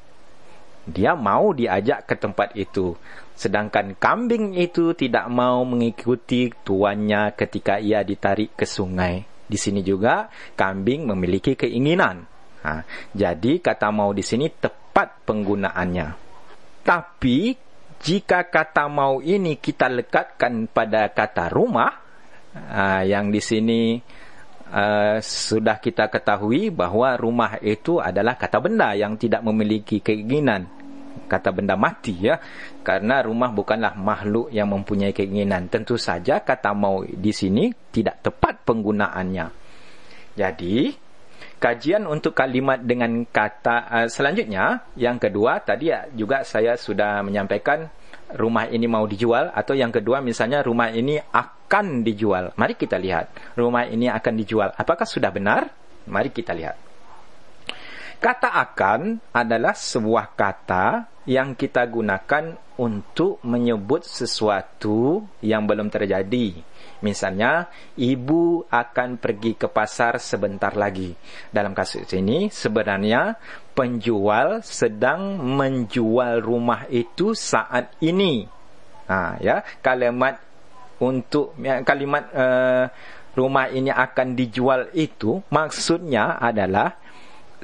Dia 0.83 1.15
mau 1.15 1.55
diajak 1.55 2.11
ke 2.11 2.15
tempat 2.19 2.59
itu. 2.59 2.99
Sedangkan 3.39 3.95
kambing 3.99 4.59
itu 4.59 4.95
tidak 4.99 5.31
mau 5.31 5.63
mengikuti 5.63 6.51
tuannya 6.51 7.35
ketika 7.39 7.79
ia 7.79 8.03
ditarik 8.03 8.55
ke 8.59 8.67
sungai. 8.67 9.23
Di 9.47 9.59
sini 9.59 9.85
juga 9.85 10.31
kambing 10.59 11.07
memiliki 11.07 11.55
keinginan. 11.55 12.27
Ha, 12.63 12.87
jadi 13.11 13.59
kata 13.59 13.91
mau 13.91 14.15
di 14.15 14.23
sini 14.23 14.47
tepat 14.47 15.27
penggunaannya. 15.27 16.09
Tapi 16.83 17.55
jika 18.03 18.47
kata 18.51 18.87
mau 18.91 19.19
ini 19.23 19.59
kita 19.59 19.91
lekatkan 19.91 20.67
pada 20.71 21.11
kata 21.11 21.51
rumah, 21.51 21.91
ha, 22.55 23.03
yang 23.03 23.31
di 23.31 23.43
sini 23.43 23.99
uh, 24.73 25.21
sudah 25.21 25.77
kita 25.79 26.09
ketahui 26.09 26.73
bahawa 26.73 27.21
rumah 27.21 27.61
itu 27.61 28.01
adalah 28.01 28.35
kata 28.35 28.59
benda 28.59 28.97
yang 28.97 29.21
tidak 29.21 29.45
memiliki 29.45 30.01
keinginan. 30.01 30.67
Kata 31.29 31.53
benda 31.53 31.77
mati 31.77 32.17
ya. 32.17 32.41
Karena 32.81 33.21
rumah 33.23 33.53
bukanlah 33.53 33.95
makhluk 33.95 34.49
yang 34.49 34.73
mempunyai 34.73 35.13
keinginan. 35.13 35.69
Tentu 35.69 36.01
saja 36.01 36.41
kata 36.41 36.73
mau 36.73 37.05
di 37.05 37.31
sini 37.31 37.71
tidak 37.93 38.25
tepat 38.25 38.65
penggunaannya. 38.65 39.47
Jadi 40.33 40.77
kajian 41.63 42.09
untuk 42.11 42.35
kalimat 42.35 42.83
dengan 42.83 43.23
kata 43.29 43.77
uh, 43.87 44.09
selanjutnya 44.11 44.83
yang 44.99 45.21
kedua 45.23 45.63
tadi 45.63 45.95
ya, 45.95 46.11
juga 46.11 46.43
saya 46.43 46.75
sudah 46.75 47.23
menyampaikan 47.23 47.87
rumah 48.37 48.69
ini 48.69 48.87
mau 48.89 49.05
dijual 49.09 49.51
atau 49.53 49.73
yang 49.73 49.91
kedua 49.91 50.21
misalnya 50.21 50.61
rumah 50.61 50.93
ini 50.93 51.19
akan 51.19 52.05
dijual. 52.05 52.53
Mari 52.55 52.75
kita 52.77 53.01
lihat 53.01 53.57
rumah 53.57 53.89
ini 53.89 54.09
akan 54.13 54.35
dijual. 54.37 54.71
Apakah 54.77 55.09
sudah 55.09 55.33
benar? 55.33 55.73
Mari 56.07 56.35
kita 56.35 56.51
lihat 56.53 56.92
kata 58.23 58.55
akan 58.55 59.19
adalah 59.35 59.75
sebuah 59.75 60.39
kata 60.39 61.11
yang 61.27 61.59
kita 61.59 61.83
gunakan 61.91 62.55
untuk 62.79 63.43
menyebut 63.43 64.07
sesuatu 64.07 65.27
yang 65.43 65.67
belum 65.67 65.91
terjadi. 65.91 66.55
Misalnya, 67.03 67.67
ibu 67.99 68.63
akan 68.71 69.19
pergi 69.19 69.59
ke 69.59 69.67
pasar 69.67 70.23
sebentar 70.23 70.71
lagi. 70.79 71.11
Dalam 71.51 71.75
kasus 71.75 72.07
ini, 72.15 72.47
sebenarnya 72.47 73.35
penjual 73.75 74.63
sedang 74.63 75.43
menjual 75.43 76.39
rumah 76.39 76.87
itu 76.87 77.35
saat 77.35 77.91
ini. 77.99 78.47
Ha, 79.11 79.43
ya, 79.43 79.67
kalimat 79.83 80.39
untuk 81.03 81.59
ya, 81.59 81.83
kalimat 81.83 82.31
uh, 82.31 82.87
rumah 83.35 83.67
ini 83.67 83.91
akan 83.91 84.39
dijual 84.39 84.93
itu 84.95 85.43
maksudnya 85.51 86.39
adalah 86.39 87.02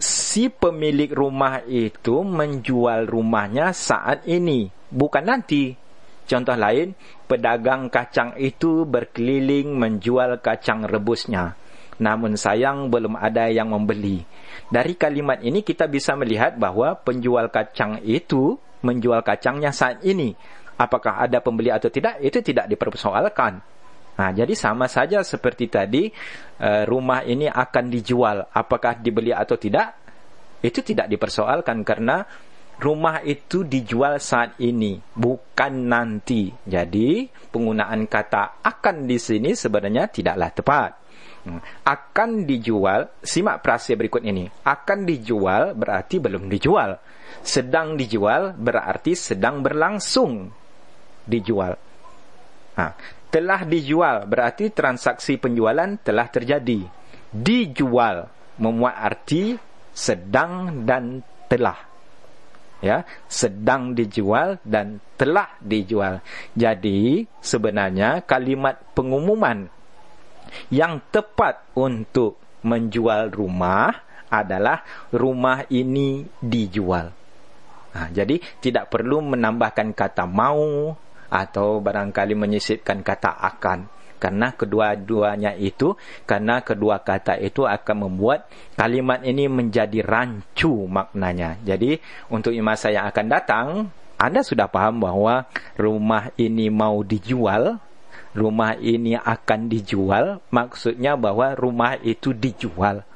si 0.02 0.50
pemilik 0.50 1.11
rumah 1.11 1.62
itu 1.66 2.22
menjual 2.22 3.06
rumahnya 3.06 3.74
saat 3.74 4.24
ini, 4.26 4.70
bukan 4.90 5.24
nanti. 5.26 5.74
Contoh 6.28 6.56
lain, 6.61 6.92
pedagang 7.24 7.88
kacang 7.88 8.37
itu 8.37 8.84
berkeliling 8.84 9.72
menjual 9.72 10.44
kacang 10.44 10.84
rebusnya. 10.84 11.56
Namun 11.98 12.37
sayang 12.38 12.92
belum 12.92 13.18
ada 13.18 13.48
yang 13.48 13.72
membeli. 13.72 14.22
Dari 14.68 14.94
kalimat 14.94 15.40
ini 15.40 15.64
kita 15.64 15.88
bisa 15.88 16.14
melihat 16.14 16.54
bahawa 16.61 17.00
penjual 17.00 17.48
kacang 17.48 17.98
itu 18.04 18.61
menjual 18.84 19.24
kacangnya 19.24 19.72
saat 19.72 20.04
ini. 20.04 20.37
Apakah 20.78 21.26
ada 21.26 21.42
pembeli 21.42 21.74
atau 21.74 21.90
tidak, 21.90 22.22
itu 22.22 22.38
tidak 22.38 22.70
dipersoalkan. 22.70 23.58
Nah, 24.18 24.35
jadi 24.35 24.50
sama 24.59 24.90
saja 24.90 25.22
seperti 25.22 25.70
tadi, 25.70 26.11
uh, 26.59 26.83
rumah 26.90 27.22
ini 27.22 27.46
akan 27.46 27.85
dijual. 27.87 28.50
Apakah 28.50 28.98
dibeli 28.98 29.31
atau 29.31 29.54
tidak? 29.54 29.94
Itu 30.59 30.83
tidak 30.83 31.07
dipersoalkan 31.07 31.87
karena 31.87 32.26
rumah 32.83 33.22
itu 33.22 33.62
dijual 33.62 34.18
saat 34.18 34.59
ini, 34.59 34.98
bukan 35.14 35.87
nanti. 35.87 36.50
Jadi, 36.66 37.31
penggunaan 37.54 38.11
kata 38.11 38.59
akan 38.66 39.07
di 39.07 39.18
sini 39.22 39.54
sebenarnya 39.54 40.11
tidaklah 40.11 40.50
tepat. 40.50 40.90
Hmm. 41.46 41.62
Akan 41.87 42.42
dijual, 42.42 43.22
simak 43.22 43.62
prase 43.62 43.94
berikut 43.94 44.26
ini. 44.26 44.50
Akan 44.66 45.07
dijual 45.07 45.78
berarti 45.78 46.18
belum 46.18 46.50
dijual. 46.50 46.98
Sedang 47.46 47.94
dijual 47.94 48.59
berarti 48.59 49.14
sedang 49.14 49.62
berlangsung 49.62 50.50
dijual. 51.22 51.78
Nah, 52.78 52.92
telah 53.28 53.64
dijual 53.64 54.24
berarti 54.24 54.72
transaksi 54.72 55.36
penjualan 55.36 55.96
telah 56.00 56.26
terjadi. 56.28 56.84
Dijual 57.28 58.28
memuat 58.56 58.96
arti 58.96 59.56
sedang 59.92 60.84
dan 60.88 61.20
telah. 61.48 61.76
Ya, 62.78 63.02
sedang 63.26 63.90
dijual 63.90 64.62
dan 64.62 65.02
telah 65.18 65.58
dijual. 65.58 66.22
Jadi, 66.54 67.26
sebenarnya 67.42 68.22
kalimat 68.22 68.78
pengumuman 68.94 69.66
yang 70.70 71.02
tepat 71.10 71.66
untuk 71.74 72.38
menjual 72.62 73.34
rumah 73.34 73.90
adalah 74.30 74.86
rumah 75.10 75.66
ini 75.74 76.22
dijual. 76.38 77.10
Nah, 77.98 78.08
jadi 78.14 78.38
tidak 78.62 78.94
perlu 78.94 79.26
menambahkan 79.26 79.90
kata 79.90 80.22
mau 80.28 80.94
atau 81.28 81.80
barangkali 81.80 82.34
menyisipkan 82.34 83.04
kata 83.04 83.36
akan. 83.38 83.88
Karena 84.18 84.50
kedua-duanya 84.50 85.54
itu 85.54 85.94
karena 86.26 86.58
kedua 86.66 87.06
kata 87.06 87.38
itu 87.38 87.62
akan 87.62 88.10
membuat 88.10 88.50
kalimat 88.74 89.22
ini 89.22 89.46
menjadi 89.46 90.02
rancu 90.02 90.90
maknanya. 90.90 91.54
Jadi 91.62 91.94
untuk 92.26 92.50
masa 92.58 92.90
yang 92.90 93.06
akan 93.06 93.26
datang 93.30 93.66
anda 94.18 94.42
sudah 94.42 94.66
paham 94.66 94.98
bahawa 94.98 95.46
rumah 95.78 96.34
ini 96.34 96.66
mau 96.66 97.06
dijual 97.06 97.78
rumah 98.34 98.74
ini 98.78 99.14
akan 99.14 99.70
dijual 99.70 100.42
maksudnya 100.50 101.14
bahawa 101.14 101.54
rumah 101.54 101.96
itu 102.02 102.34
dijual 102.34 103.06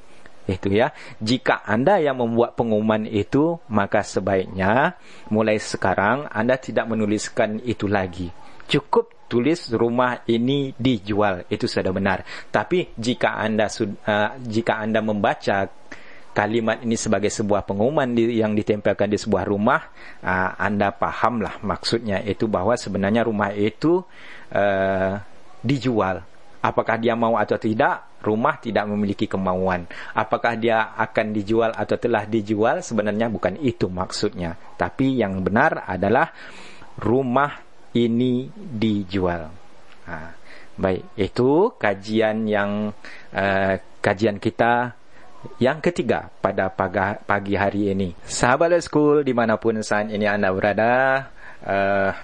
itu 0.46 0.74
ya. 0.74 0.90
Jika 1.22 1.62
anda 1.62 1.98
yang 2.02 2.18
membuat 2.18 2.58
pengumuman 2.58 3.06
itu 3.06 3.58
maka 3.70 4.02
sebaiknya 4.02 4.98
mulai 5.30 5.58
sekarang 5.58 6.26
anda 6.30 6.58
tidak 6.58 6.88
menuliskan 6.90 7.62
itu 7.62 7.86
lagi. 7.86 8.30
Cukup 8.66 9.28
tulis 9.30 9.72
rumah 9.72 10.24
ini 10.28 10.76
dijual. 10.76 11.48
Itu 11.48 11.64
sudah 11.64 11.92
benar. 11.92 12.24
Tapi 12.48 12.92
jika 12.98 13.40
anda 13.40 13.68
uh, 13.68 14.36
jika 14.44 14.82
anda 14.82 15.00
membaca 15.00 15.68
kalimat 16.32 16.80
ini 16.80 16.96
sebagai 16.96 17.28
sebuah 17.28 17.68
pengumuman 17.68 18.08
di, 18.16 18.40
yang 18.40 18.56
ditempelkan 18.56 19.12
di 19.12 19.20
sebuah 19.20 19.44
rumah 19.44 19.80
uh, 20.24 20.56
anda 20.56 20.88
pahamlah 20.88 21.60
maksudnya 21.60 22.24
itu 22.24 22.48
bahwa 22.48 22.72
sebenarnya 22.72 23.28
rumah 23.28 23.52
itu 23.52 24.00
uh, 24.56 25.12
dijual 25.60 26.24
apakah 26.62 26.96
dia 26.96 27.18
mau 27.18 27.34
atau 27.34 27.58
tidak 27.58 28.22
rumah 28.22 28.56
tidak 28.62 28.86
memiliki 28.86 29.26
kemauan 29.26 29.84
apakah 30.14 30.54
dia 30.54 30.94
akan 30.94 31.34
dijual 31.34 31.74
atau 31.74 31.98
telah 31.98 32.24
dijual 32.24 32.80
sebenarnya 32.80 33.26
bukan 33.26 33.58
itu 33.58 33.90
maksudnya 33.90 34.54
tapi 34.78 35.18
yang 35.18 35.42
benar 35.42 35.84
adalah 35.84 36.30
rumah 37.02 37.58
ini 37.98 38.46
dijual 38.54 39.50
ha. 40.06 40.32
baik 40.78 41.18
itu 41.18 41.74
kajian 41.76 42.46
yang 42.46 42.94
uh, 43.34 43.74
kajian 43.98 44.38
kita 44.38 44.94
yang 45.58 45.82
ketiga 45.82 46.30
pada 46.38 46.70
pagi 47.18 47.58
hari 47.58 47.90
ini. 47.90 48.14
Sahabat 48.22 48.78
School 48.78 49.26
dimanapun 49.26 49.82
saat 49.82 50.06
ini 50.06 50.22
anda 50.22 50.54
berada, 50.54 51.26
uh, 51.66 52.14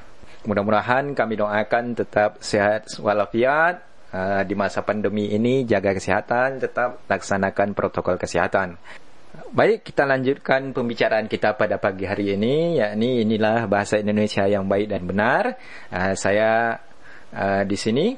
mudah-mudahan 0.46 1.18
kami 1.18 1.34
doakan 1.34 1.98
tetap 1.98 2.38
sehat 2.38 2.86
walafiat 3.02 3.87
uh, 4.12 4.42
di 4.44 4.54
masa 4.56 4.84
pandemi 4.84 5.32
ini, 5.32 5.64
jaga 5.64 5.96
kesihatan, 5.96 6.60
tetap 6.62 7.04
laksanakan 7.08 7.72
protokol 7.72 8.16
kesihatan. 8.16 8.78
Baik, 9.52 9.84
kita 9.84 10.08
lanjutkan 10.08 10.72
pembicaraan 10.72 11.28
kita 11.28 11.56
pada 11.56 11.76
pagi 11.76 12.04
hari 12.08 12.36
ini, 12.36 12.80
yakni 12.80 13.22
inilah 13.22 13.68
bahasa 13.68 14.00
Indonesia 14.00 14.44
yang 14.48 14.68
baik 14.68 14.88
dan 14.88 15.02
benar. 15.04 15.44
Uh, 15.92 16.12
saya 16.16 16.80
uh, 17.32 17.62
di 17.64 17.76
sini 17.76 18.16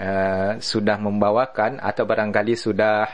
uh, 0.00 0.60
sudah 0.60 0.96
membawakan 1.00 1.80
atau 1.80 2.04
barangkali 2.04 2.54
sudah 2.56 3.08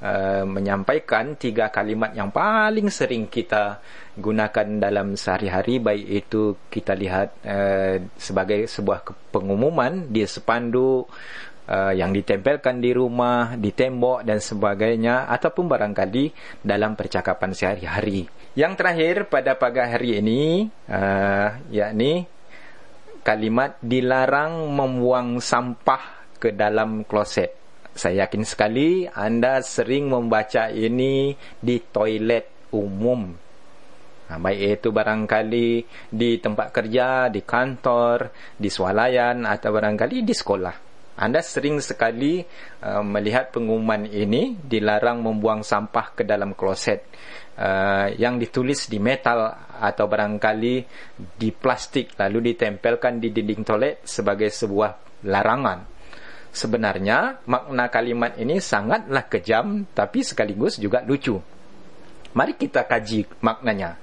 uh, 0.00 0.44
menyampaikan 0.44 1.36
tiga 1.36 1.72
kalimat 1.72 2.12
yang 2.12 2.32
paling 2.32 2.88
sering 2.92 3.28
kita 3.28 3.80
gunakan 4.16 4.80
dalam 4.80 5.12
sehari-hari, 5.16 5.76
baik 5.76 6.06
itu 6.24 6.56
kita 6.72 6.96
lihat 6.96 7.28
uh, 7.44 8.00
sebagai 8.16 8.64
sebuah 8.64 9.04
pengumuman 9.32 10.08
di 10.08 10.24
sepanduk, 10.24 11.12
uh, 11.68 11.92
yang 11.92 12.14
ditempelkan 12.14 12.78
di 12.78 12.94
rumah, 12.94 13.54
di 13.58 13.70
tembok 13.74 14.22
dan 14.22 14.38
sebagainya 14.38 15.26
ataupun 15.30 15.66
barangkali 15.66 16.24
dalam 16.62 16.94
percakapan 16.94 17.52
sehari-hari. 17.52 18.26
Yang 18.56 18.72
terakhir 18.80 19.14
pada 19.28 19.58
pagi 19.58 19.82
hari 19.84 20.10
ini 20.22 20.66
uh, 20.88 21.48
yakni 21.70 22.24
kalimat 23.26 23.76
dilarang 23.82 24.70
membuang 24.70 25.42
sampah 25.42 26.30
ke 26.38 26.54
dalam 26.54 27.02
kloset. 27.02 27.52
Saya 27.96 28.28
yakin 28.28 28.44
sekali 28.44 29.08
anda 29.08 29.64
sering 29.64 30.12
membaca 30.12 30.68
ini 30.68 31.32
di 31.58 31.80
toilet 31.80 32.70
umum. 32.76 33.32
Baik 34.26 34.82
itu 34.82 34.88
barangkali 34.90 35.68
di 36.10 36.30
tempat 36.42 36.74
kerja, 36.74 37.30
di 37.30 37.46
kantor, 37.46 38.30
di 38.58 38.66
swalayan 38.66 39.46
atau 39.46 39.70
barangkali 39.70 40.26
di 40.26 40.34
sekolah. 40.34 40.85
Anda 41.16 41.40
sering 41.40 41.80
sekali 41.80 42.44
uh, 42.84 43.00
melihat 43.00 43.48
pengumuman 43.48 44.04
ini 44.04 44.60
dilarang 44.60 45.24
membuang 45.24 45.64
sampah 45.64 46.12
ke 46.12 46.28
dalam 46.28 46.52
kloset 46.52 47.08
uh, 47.56 48.12
yang 48.20 48.36
ditulis 48.36 48.92
di 48.92 49.00
metal 49.00 49.48
atau 49.80 50.04
barangkali 50.04 50.74
di 51.40 51.48
plastik 51.56 52.12
lalu 52.20 52.52
ditempelkan 52.52 53.16
di 53.16 53.32
dinding 53.32 53.64
toilet 53.64 54.04
sebagai 54.04 54.52
sebuah 54.52 55.24
larangan. 55.24 55.88
Sebenarnya 56.52 57.44
makna 57.48 57.88
kalimat 57.88 58.36
ini 58.36 58.60
sangatlah 58.60 59.24
kejam 59.28 59.88
tapi 59.96 60.20
sekaligus 60.20 60.76
juga 60.76 61.00
lucu. 61.00 61.40
Mari 62.36 62.60
kita 62.60 62.84
kaji 62.84 63.40
maknanya. 63.40 63.96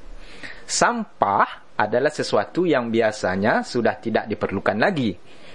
Sampah 0.66 1.78
adalah 1.78 2.10
sesuatu 2.10 2.66
yang 2.66 2.90
biasanya 2.90 3.62
sudah 3.62 3.98
tidak 4.02 4.26
diperlukan 4.30 4.78
lagi. 4.78 5.14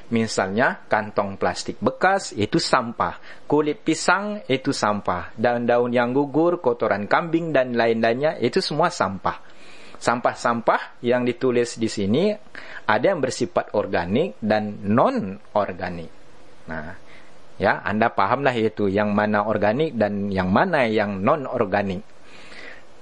Misalnya 0.08 0.88
kantong 0.88 1.36
plastik 1.36 1.76
bekas 1.84 2.32
itu 2.32 2.56
sampah, 2.56 3.44
kulit 3.44 3.84
pisang 3.84 4.40
itu 4.48 4.72
sampah, 4.72 5.36
daun-daun 5.36 5.92
yang 5.92 6.16
gugur, 6.16 6.64
kotoran 6.64 7.04
kambing 7.04 7.52
dan 7.52 7.76
lain-lainnya 7.76 8.40
itu 8.40 8.64
semua 8.64 8.88
sampah. 8.88 9.36
Sampah-sampah 10.00 11.04
yang 11.04 11.28
ditulis 11.28 11.76
di 11.76 11.92
sini 11.92 12.32
ada 12.88 13.04
yang 13.04 13.20
bersifat 13.20 13.76
organik 13.76 14.40
dan 14.40 14.80
non-organik. 14.80 16.08
Nah, 16.72 16.96
ya 17.60 17.84
Anda 17.84 18.08
pahamlah 18.08 18.56
itu 18.56 18.88
yang 18.88 19.12
mana 19.12 19.44
organik 19.44 19.92
dan 19.92 20.32
yang 20.32 20.48
mana 20.48 20.88
yang 20.88 21.20
non-organik. 21.20 22.00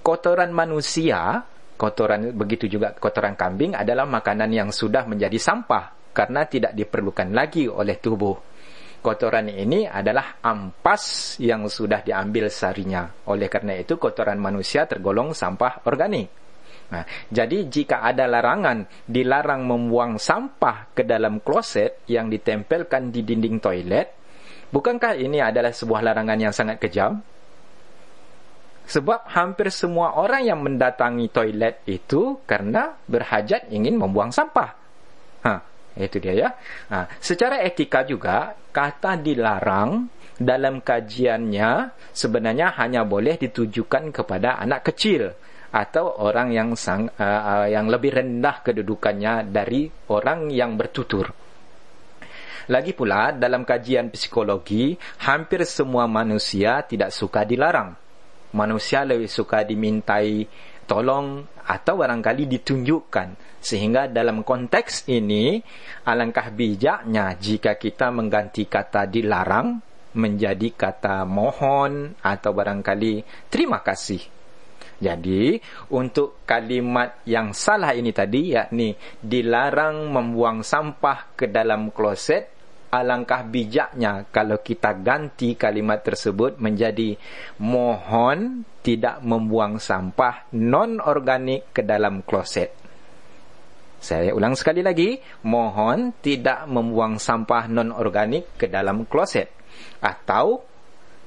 Kotoran 0.02 0.50
manusia, 0.50 1.46
kotoran 1.78 2.34
begitu 2.34 2.66
juga 2.66 2.98
kotoran 2.98 3.38
kambing 3.38 3.78
adalah 3.78 4.10
makanan 4.10 4.50
yang 4.50 4.74
sudah 4.74 5.06
menjadi 5.06 5.38
sampah 5.38 5.95
karena 6.16 6.48
tidak 6.48 6.72
diperlukan 6.72 7.28
lagi 7.36 7.68
oleh 7.68 8.00
tubuh. 8.00 8.56
Kotoran 9.04 9.52
ini 9.52 9.84
adalah 9.84 10.40
ampas 10.40 11.36
yang 11.38 11.68
sudah 11.68 12.00
diambil 12.00 12.48
sarinya. 12.48 13.04
Oleh 13.28 13.52
karena 13.52 13.76
itu, 13.76 14.00
kotoran 14.00 14.40
manusia 14.40 14.88
tergolong 14.88 15.36
sampah 15.36 15.84
organik. 15.84 16.26
Nah, 16.86 17.04
jadi 17.28 17.66
jika 17.66 18.02
ada 18.02 18.24
larangan 18.30 18.86
dilarang 19.04 19.66
membuang 19.66 20.16
sampah 20.16 20.90
ke 20.96 21.02
dalam 21.04 21.42
kloset 21.44 22.02
yang 22.08 22.32
ditempelkan 22.32 23.12
di 23.12 23.22
dinding 23.26 23.58
toilet, 23.58 24.10
bukankah 24.72 25.18
ini 25.18 25.38
adalah 25.38 25.70
sebuah 25.70 26.00
larangan 26.02 26.38
yang 26.38 26.54
sangat 26.54 26.78
kejam? 26.82 27.20
Sebab 28.86 29.26
hampir 29.34 29.74
semua 29.74 30.14
orang 30.14 30.46
yang 30.46 30.62
mendatangi 30.62 31.26
toilet 31.30 31.82
itu 31.90 32.38
karena 32.46 32.94
berhajat 33.10 33.66
ingin 33.74 33.98
membuang 33.98 34.30
sampah. 34.30 34.70
Ha, 35.42 35.75
itu 35.96 36.20
dia 36.20 36.34
ya. 36.36 36.48
Ha, 36.92 37.08
secara 37.18 37.64
etika 37.64 38.04
juga 38.04 38.52
kata 38.70 39.16
dilarang 39.16 40.12
dalam 40.36 40.84
kajiannya 40.84 41.96
sebenarnya 42.12 42.76
hanya 42.76 43.08
boleh 43.08 43.40
ditujukan 43.40 44.12
kepada 44.12 44.60
anak 44.60 44.92
kecil 44.92 45.32
atau 45.72 46.08
orang 46.24 46.52
yang 46.52 46.68
sang, 46.76 47.08
uh, 47.08 47.20
uh, 47.20 47.66
yang 47.68 47.88
lebih 47.88 48.16
rendah 48.16 48.64
kedudukannya 48.64 49.48
dari 49.52 49.88
orang 50.12 50.48
yang 50.52 50.76
bertutur. 50.76 51.32
Lagi 52.66 52.92
pula 52.96 53.30
dalam 53.30 53.62
kajian 53.62 54.10
psikologi 54.10 54.96
hampir 55.22 55.62
semua 55.62 56.10
manusia 56.10 56.82
tidak 56.82 57.14
suka 57.14 57.46
dilarang. 57.46 57.94
Manusia 58.56 59.06
lebih 59.06 59.30
suka 59.30 59.62
dimintai 59.62 60.42
tolong 60.88 61.44
atau 61.66 61.94
barangkali 61.98 62.46
ditunjukkan 62.58 63.55
sehingga 63.66 64.06
dalam 64.06 64.46
konteks 64.46 65.10
ini 65.10 65.58
alangkah 66.06 66.54
bijaknya 66.54 67.34
jika 67.34 67.74
kita 67.74 68.14
mengganti 68.14 68.70
kata 68.70 69.10
dilarang 69.10 69.82
menjadi 70.14 70.70
kata 70.70 71.26
mohon 71.26 72.14
atau 72.22 72.50
barangkali 72.54 73.26
terima 73.50 73.82
kasih 73.82 74.22
jadi 75.02 75.58
untuk 75.92 76.46
kalimat 76.46 77.20
yang 77.26 77.50
salah 77.50 77.90
ini 77.92 78.14
tadi 78.14 78.54
yakni 78.54 78.94
dilarang 79.18 80.14
membuang 80.14 80.62
sampah 80.62 81.34
ke 81.34 81.50
dalam 81.50 81.90
kloset 81.90 82.54
alangkah 82.88 83.44
bijaknya 83.44 84.24
kalau 84.30 84.62
kita 84.62 84.94
ganti 84.96 85.58
kalimat 85.58 86.00
tersebut 86.00 86.56
menjadi 86.62 87.18
mohon 87.60 88.62
tidak 88.80 89.20
membuang 89.26 89.82
sampah 89.82 90.48
non-organik 90.54 91.74
ke 91.74 91.82
dalam 91.82 92.22
kloset. 92.22 92.85
Saya 93.96 94.36
ulang 94.36 94.52
sekali 94.54 94.84
lagi, 94.84 95.16
mohon 95.48 96.12
tidak 96.20 96.68
membuang 96.68 97.16
sampah 97.16 97.66
non-organik 97.66 98.60
ke 98.60 98.68
dalam 98.68 99.08
kloset. 99.08 99.50
Atau, 100.04 100.62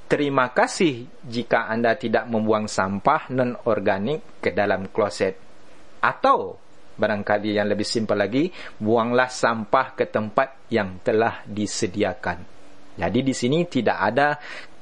terima 0.05 0.53
kasih 0.53 1.09
jika 1.25 1.65
anda 1.65 1.97
tidak 1.97 2.29
membuang 2.29 2.69
sampah 2.69 3.33
non-organik 3.33 4.41
ke 4.41 4.53
dalam 4.53 4.87
kloset. 4.93 5.35
Atau, 5.99 6.61
barangkali 6.99 7.57
yang 7.57 7.67
lebih 7.67 7.87
simpel 7.87 8.21
lagi, 8.21 8.51
buanglah 8.77 9.27
sampah 9.27 9.97
ke 9.97 10.05
tempat 10.07 10.69
yang 10.71 11.01
telah 11.01 11.41
disediakan. 11.47 12.59
Jadi 12.99 13.19
di 13.23 13.31
sini 13.31 13.63
tidak 13.63 13.97
ada 13.97 14.35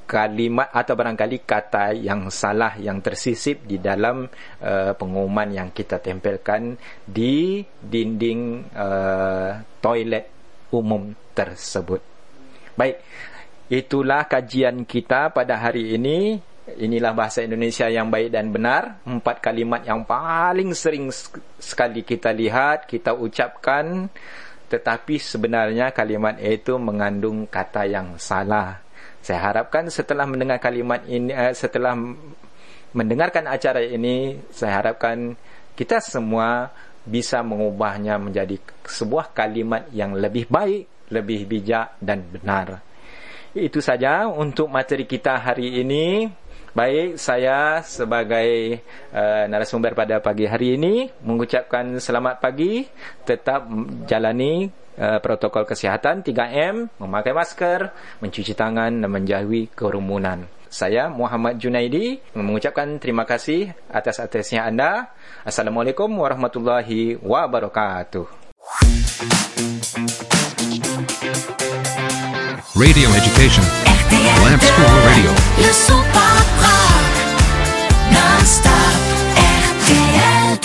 kalimat 0.08 0.72
atau 0.72 0.96
barangkali 0.96 1.44
kata 1.44 1.92
yang 1.92 2.32
salah 2.32 2.80
yang 2.80 3.04
tersisip 3.04 3.68
di 3.68 3.78
dalam 3.78 4.24
uh, 4.64 4.96
pengumuman 4.96 5.52
yang 5.52 5.70
kita 5.76 6.00
tempelkan 6.00 6.80
di 7.04 7.60
dinding 7.84 8.72
uh, 8.72 9.60
toilet 9.84 10.32
umum 10.72 11.12
tersebut. 11.36 12.00
Baik, 12.80 13.04
itulah 13.68 14.24
kajian 14.26 14.88
kita 14.88 15.36
pada 15.36 15.60
hari 15.60 16.00
ini. 16.00 16.40
Inilah 16.68 17.16
bahasa 17.16 17.44
Indonesia 17.44 17.88
yang 17.88 18.08
baik 18.08 18.32
dan 18.32 18.52
benar. 18.52 19.04
Empat 19.08 19.40
kalimat 19.44 19.84
yang 19.84 20.04
paling 20.04 20.72
sering 20.76 21.12
sekali 21.60 22.04
kita 22.04 22.32
lihat 22.32 22.88
kita 22.88 23.12
ucapkan. 23.12 24.08
Tetapi 24.68 25.16
sebenarnya 25.16 25.96
kalimat 25.96 26.36
itu 26.44 26.76
mengandung 26.76 27.48
kata 27.48 27.88
yang 27.88 28.20
salah 28.20 28.87
saya 29.28 29.52
harapkan 29.52 29.92
setelah 29.92 30.24
mendengar 30.24 30.64
kalimat 30.64 31.04
ini 31.04 31.36
eh, 31.36 31.52
setelah 31.52 32.00
mendengarkan 32.96 33.52
acara 33.52 33.84
ini 33.84 34.40
saya 34.56 34.80
harapkan 34.80 35.36
kita 35.76 36.00
semua 36.00 36.72
bisa 37.04 37.44
mengubahnya 37.44 38.16
menjadi 38.16 38.56
sebuah 38.88 39.36
kalimat 39.36 39.92
yang 39.92 40.16
lebih 40.16 40.48
baik 40.48 41.12
lebih 41.12 41.44
bijak 41.44 42.00
dan 42.00 42.24
benar 42.24 42.88
itu 43.58 43.82
saja 43.82 44.30
untuk 44.30 44.70
materi 44.70 45.10
kita 45.10 45.42
hari 45.42 45.82
ini. 45.82 46.30
Baik, 46.78 47.18
saya 47.18 47.82
sebagai 47.82 48.78
uh, 49.10 49.50
narasumber 49.50 49.98
pada 49.98 50.22
pagi 50.22 50.46
hari 50.46 50.78
ini 50.78 51.10
mengucapkan 51.26 51.98
selamat 51.98 52.38
pagi. 52.38 52.86
Tetap 53.26 53.66
jalani 54.06 54.70
uh, 54.98 55.22
protokol 55.22 55.64
kesihatan 55.64 56.26
3M, 56.26 57.00
memakai 57.00 57.32
masker, 57.32 57.94
mencuci 58.20 58.54
tangan 58.58 58.92
dan 58.92 59.10
menjauhi 59.10 59.72
kerumunan. 59.72 60.50
Saya 60.68 61.08
Muhammad 61.08 61.56
Junaidi 61.64 62.20
mengucapkan 62.36 63.00
terima 63.00 63.24
kasih 63.24 63.72
atas 63.88 64.20
atasnya 64.20 64.68
anda. 64.68 65.16
Assalamualaikum 65.48 66.12
warahmatullahi 66.12 67.16
wabarakatuh. 67.24 68.28
Radio 72.78 73.10
education. 73.16 73.66
Lamp 74.44 74.62
School 74.62 74.96
Radio. 75.08 75.32
Le 75.58 75.72
son 75.74 76.04
pop 76.14 76.48
rock. 76.62 77.06
Non-stop. 78.14 79.00
RTL 79.40 80.62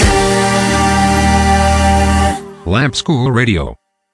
2. 2.67 2.69
Lamp 2.69 2.95
School 2.95 3.33
Radio. 3.33 3.82